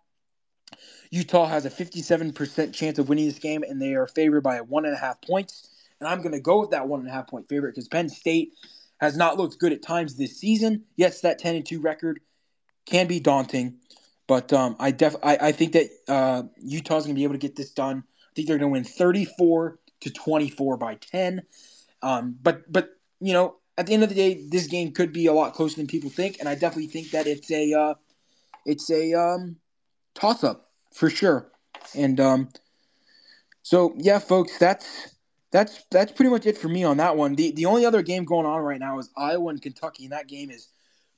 Utah 1.09 1.45
has 1.45 1.65
a 1.65 1.69
57% 1.69 2.73
chance 2.73 2.99
of 2.99 3.09
winning 3.09 3.25
this 3.25 3.39
game, 3.39 3.63
and 3.63 3.81
they 3.81 3.93
are 3.93 4.07
favored 4.07 4.41
by 4.41 4.61
one 4.61 4.85
and 4.85 4.93
a 4.93 4.97
half 4.97 5.21
points. 5.21 5.69
And 5.99 6.07
I'm 6.07 6.19
going 6.19 6.31
to 6.33 6.39
go 6.39 6.59
with 6.59 6.71
that 6.71 6.87
one 6.87 7.01
and 7.01 7.09
a 7.09 7.11
half 7.11 7.27
point 7.27 7.47
favorite 7.47 7.75
because 7.75 7.87
Penn 7.87 8.09
State 8.09 8.53
has 8.99 9.17
not 9.17 9.37
looked 9.37 9.59
good 9.59 9.73
at 9.73 9.81
times 9.81 10.15
this 10.15 10.37
season. 10.37 10.83
Yes, 10.95 11.21
that 11.21 11.39
10 11.39 11.55
and 11.55 11.65
2 11.65 11.81
record 11.81 12.19
can 12.85 13.07
be 13.07 13.19
daunting, 13.19 13.75
but 14.27 14.51
um, 14.53 14.75
I 14.79 14.91
def 14.91 15.15
I, 15.23 15.37
I 15.39 15.51
think 15.51 15.73
that 15.73 15.89
uh, 16.07 16.43
Utah's 16.57 17.03
going 17.05 17.15
to 17.15 17.19
be 17.19 17.23
able 17.23 17.35
to 17.35 17.39
get 17.39 17.55
this 17.55 17.71
done. 17.71 18.03
I 18.07 18.31
think 18.35 18.47
they're 18.47 18.57
going 18.57 18.71
to 18.71 18.73
win 18.73 18.83
34 18.83 19.79
to 20.03 20.11
24 20.11 20.77
by 20.77 20.95
10. 20.95 21.41
Um, 22.01 22.37
but 22.41 22.71
but 22.71 22.89
you 23.19 23.33
know, 23.33 23.55
at 23.77 23.87
the 23.87 23.93
end 23.93 24.03
of 24.03 24.09
the 24.09 24.15
day, 24.15 24.45
this 24.49 24.67
game 24.67 24.91
could 24.91 25.13
be 25.13 25.27
a 25.27 25.33
lot 25.33 25.53
closer 25.53 25.77
than 25.77 25.87
people 25.87 26.09
think, 26.09 26.37
and 26.39 26.47
I 26.47 26.55
definitely 26.55 26.87
think 26.87 27.11
that 27.11 27.27
it's 27.27 27.49
a 27.51 27.73
uh, 27.73 27.93
it's 28.65 28.89
a 28.89 29.13
um, 29.13 29.57
toss 30.13 30.43
up 30.43 30.69
for 30.93 31.09
sure. 31.09 31.51
And 31.95 32.19
um, 32.19 32.49
so 33.63 33.93
yeah, 33.97 34.19
folks, 34.19 34.57
that's 34.57 35.15
that's 35.51 35.83
that's 35.91 36.11
pretty 36.11 36.29
much 36.29 36.45
it 36.45 36.57
for 36.57 36.67
me 36.67 36.83
on 36.83 36.97
that 36.97 37.15
one. 37.15 37.35
The 37.35 37.51
the 37.51 37.65
only 37.65 37.85
other 37.85 38.01
game 38.01 38.25
going 38.25 38.45
on 38.45 38.61
right 38.61 38.79
now 38.79 38.99
is 38.99 39.09
Iowa 39.15 39.49
and 39.49 39.61
Kentucky, 39.61 40.03
and 40.03 40.11
that 40.11 40.27
game 40.27 40.51
is 40.51 40.67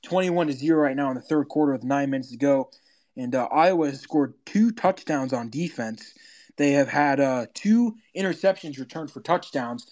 21 0.04 0.48
to 0.48 0.54
0 0.54 0.80
right 0.80 0.96
now 0.96 1.10
in 1.10 1.16
the 1.16 1.22
third 1.22 1.50
quarter 1.50 1.72
with 1.72 1.84
nine 1.84 2.12
minutes 2.12 2.32
to 2.32 2.38
go. 2.38 2.70
And 3.18 3.34
uh, 3.34 3.48
Iowa 3.52 3.88
has 3.88 4.02
scored 4.02 4.34
two 4.46 4.72
touchdowns 4.72 5.34
on 5.34 5.50
defense. 5.50 6.14
They 6.58 6.72
have 6.72 6.88
had 6.88 7.20
uh, 7.20 7.48
two 7.54 7.96
interceptions 8.16 8.80
returned 8.80 9.12
for 9.12 9.20
touchdowns, 9.22 9.88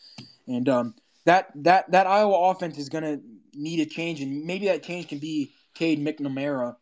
and 0.47 0.67
um, 0.69 0.95
that 1.25 1.49
that 1.55 1.91
that 1.91 2.07
Iowa 2.07 2.51
offense 2.51 2.77
is 2.77 2.89
going 2.89 3.03
to 3.03 3.21
need 3.53 3.79
a 3.79 3.85
change, 3.85 4.21
and 4.21 4.45
maybe 4.45 4.67
that 4.67 4.83
change 4.83 5.07
can 5.09 5.19
be 5.19 5.53
Cade 5.73 6.03
McNamara, 6.03 6.75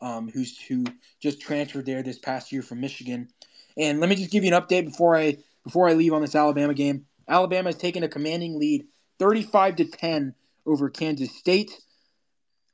um, 0.00 0.28
who's 0.28 0.58
who 0.58 0.84
just 1.20 1.40
transferred 1.40 1.86
there 1.86 2.02
this 2.02 2.18
past 2.18 2.50
year 2.50 2.62
from 2.62 2.80
Michigan. 2.80 3.28
And 3.76 4.00
let 4.00 4.08
me 4.08 4.16
just 4.16 4.30
give 4.30 4.42
you 4.42 4.54
an 4.54 4.60
update 4.60 4.86
before 4.86 5.16
I 5.16 5.38
before 5.64 5.88
I 5.88 5.92
leave 5.92 6.14
on 6.14 6.22
this 6.22 6.34
Alabama 6.34 6.72
game. 6.72 7.06
Alabama 7.28 7.68
has 7.68 7.76
taken 7.76 8.04
a 8.04 8.08
commanding 8.08 8.58
lead, 8.58 8.86
35 9.18 9.76
to 9.76 9.84
10 9.84 10.34
over 10.64 10.88
Kansas 10.88 11.36
State. 11.36 11.72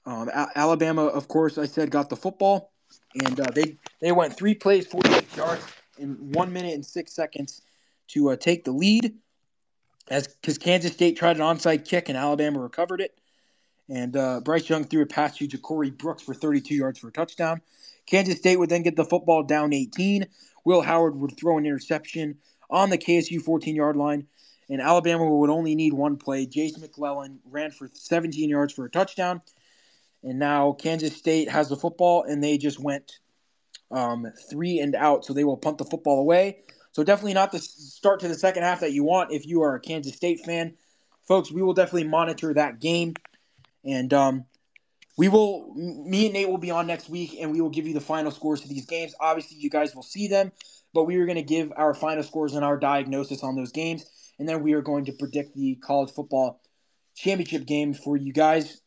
Um, 0.04 0.30
Alabama, 0.54 1.06
of 1.06 1.26
course, 1.26 1.58
I 1.58 1.66
said 1.66 1.90
got 1.90 2.10
the 2.10 2.16
football, 2.16 2.72
and 3.14 3.40
uh, 3.40 3.50
they 3.52 3.78
they 4.00 4.12
went 4.12 4.36
three 4.36 4.54
plays, 4.54 4.86
48 4.86 5.36
yards 5.36 5.64
in 6.02 6.32
one 6.32 6.52
minute 6.52 6.74
and 6.74 6.84
six 6.84 7.12
seconds 7.12 7.62
to 8.08 8.30
uh, 8.30 8.36
take 8.36 8.64
the 8.64 8.72
lead 8.72 9.14
as 10.08 10.28
because 10.28 10.58
Kansas 10.58 10.92
State 10.92 11.16
tried 11.16 11.36
an 11.36 11.42
onside 11.42 11.86
kick 11.86 12.08
and 12.08 12.18
Alabama 12.18 12.60
recovered 12.60 13.00
it. 13.00 13.16
And 13.88 14.16
uh, 14.16 14.40
Bryce 14.40 14.68
Young 14.68 14.84
threw 14.84 15.02
a 15.02 15.06
pass 15.06 15.36
to 15.38 15.48
Ja'Corey 15.48 15.96
Brooks 15.96 16.22
for 16.22 16.34
32 16.34 16.74
yards 16.74 16.98
for 16.98 17.08
a 17.08 17.12
touchdown. 17.12 17.60
Kansas 18.06 18.38
State 18.38 18.58
would 18.58 18.70
then 18.70 18.82
get 18.82 18.96
the 18.96 19.04
football 19.04 19.42
down 19.42 19.72
18. 19.72 20.26
Will 20.64 20.82
Howard 20.82 21.16
would 21.16 21.36
throw 21.36 21.58
an 21.58 21.66
interception 21.66 22.38
on 22.70 22.90
the 22.90 22.98
KSU 22.98 23.40
14 23.40 23.76
yard 23.76 23.96
line. 23.96 24.26
And 24.70 24.80
Alabama 24.80 25.28
would 25.28 25.50
only 25.50 25.74
need 25.74 25.92
one 25.92 26.16
play. 26.16 26.46
Jase 26.46 26.78
McClellan 26.78 27.40
ran 27.50 27.70
for 27.70 27.90
17 27.92 28.48
yards 28.48 28.72
for 28.72 28.86
a 28.86 28.90
touchdown. 28.90 29.42
And 30.22 30.38
now 30.38 30.72
Kansas 30.72 31.16
State 31.16 31.50
has 31.50 31.68
the 31.68 31.76
football, 31.76 32.22
and 32.22 32.42
they 32.42 32.56
just 32.56 32.78
went 32.78 33.18
um, 33.92 34.26
three 34.50 34.78
and 34.80 34.94
out. 34.94 35.24
So 35.24 35.32
they 35.32 35.44
will 35.44 35.56
punt 35.56 35.78
the 35.78 35.84
football 35.84 36.18
away. 36.20 36.58
So 36.92 37.02
definitely 37.02 37.34
not 37.34 37.52
the 37.52 37.58
start 37.58 38.20
to 38.20 38.28
the 38.28 38.34
second 38.34 38.64
half 38.64 38.80
that 38.80 38.92
you 38.92 39.04
want 39.04 39.32
if 39.32 39.46
you 39.46 39.62
are 39.62 39.74
a 39.74 39.80
Kansas 39.80 40.14
State 40.14 40.40
fan. 40.40 40.74
Folks, 41.26 41.50
we 41.50 41.62
will 41.62 41.74
definitely 41.74 42.08
monitor 42.08 42.52
that 42.54 42.80
game. 42.80 43.14
And 43.84 44.12
um, 44.12 44.44
we 45.16 45.28
will, 45.28 45.72
me 45.74 46.26
and 46.26 46.34
Nate 46.34 46.48
will 46.48 46.58
be 46.58 46.70
on 46.70 46.86
next 46.86 47.08
week, 47.08 47.36
and 47.40 47.52
we 47.52 47.60
will 47.60 47.70
give 47.70 47.86
you 47.86 47.94
the 47.94 48.00
final 48.00 48.30
scores 48.30 48.60
to 48.62 48.68
these 48.68 48.86
games. 48.86 49.14
Obviously, 49.20 49.56
you 49.58 49.70
guys 49.70 49.94
will 49.94 50.02
see 50.02 50.28
them, 50.28 50.52
but 50.92 51.04
we 51.04 51.16
are 51.16 51.26
going 51.26 51.36
to 51.36 51.42
give 51.42 51.72
our 51.76 51.94
final 51.94 52.22
scores 52.22 52.54
and 52.54 52.64
our 52.64 52.76
diagnosis 52.76 53.42
on 53.42 53.56
those 53.56 53.72
games. 53.72 54.04
And 54.38 54.48
then 54.48 54.62
we 54.62 54.72
are 54.72 54.82
going 54.82 55.04
to 55.06 55.12
predict 55.12 55.54
the 55.54 55.76
college 55.76 56.10
football 56.10 56.60
championship 57.14 57.66
game 57.66 57.94
for 57.94 58.16
you 58.16 58.32
guys. 58.32 58.80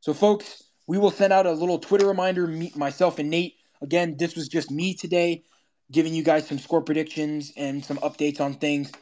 So, 0.00 0.14
folks, 0.14 0.64
we 0.86 0.96
will 0.96 1.10
send 1.10 1.32
out 1.32 1.46
a 1.46 1.52
little 1.52 1.78
Twitter 1.78 2.06
reminder, 2.06 2.46
Meet 2.46 2.76
myself 2.76 3.18
and 3.18 3.30
Nate. 3.30 3.57
Again, 3.82 4.16
this 4.18 4.34
was 4.34 4.48
just 4.48 4.70
me 4.70 4.94
today 4.94 5.44
giving 5.90 6.14
you 6.14 6.22
guys 6.22 6.46
some 6.46 6.58
score 6.58 6.82
predictions 6.82 7.52
and 7.56 7.84
some 7.84 7.98
updates 7.98 8.40
on 8.40 8.54
things. 8.54 8.92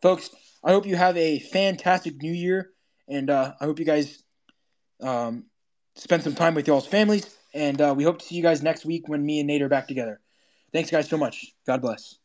Folks, 0.00 0.30
I 0.64 0.70
hope 0.70 0.86
you 0.86 0.96
have 0.96 1.16
a 1.16 1.38
fantastic 1.38 2.22
new 2.22 2.32
year, 2.32 2.70
and 3.08 3.28
uh, 3.30 3.54
I 3.60 3.64
hope 3.64 3.78
you 3.78 3.84
guys 3.84 4.22
um, 5.02 5.44
spend 5.96 6.22
some 6.22 6.34
time 6.34 6.54
with 6.54 6.66
y'all's 6.66 6.86
families. 6.86 7.36
And 7.52 7.80
uh, 7.80 7.94
we 7.96 8.04
hope 8.04 8.20
to 8.20 8.24
see 8.24 8.36
you 8.36 8.42
guys 8.42 8.62
next 8.62 8.84
week 8.84 9.08
when 9.08 9.24
me 9.24 9.40
and 9.40 9.48
Nate 9.48 9.62
are 9.62 9.68
back 9.68 9.88
together. 9.88 10.20
Thanks, 10.72 10.90
guys, 10.90 11.08
so 11.08 11.16
much. 11.16 11.52
God 11.66 11.82
bless. 11.82 12.16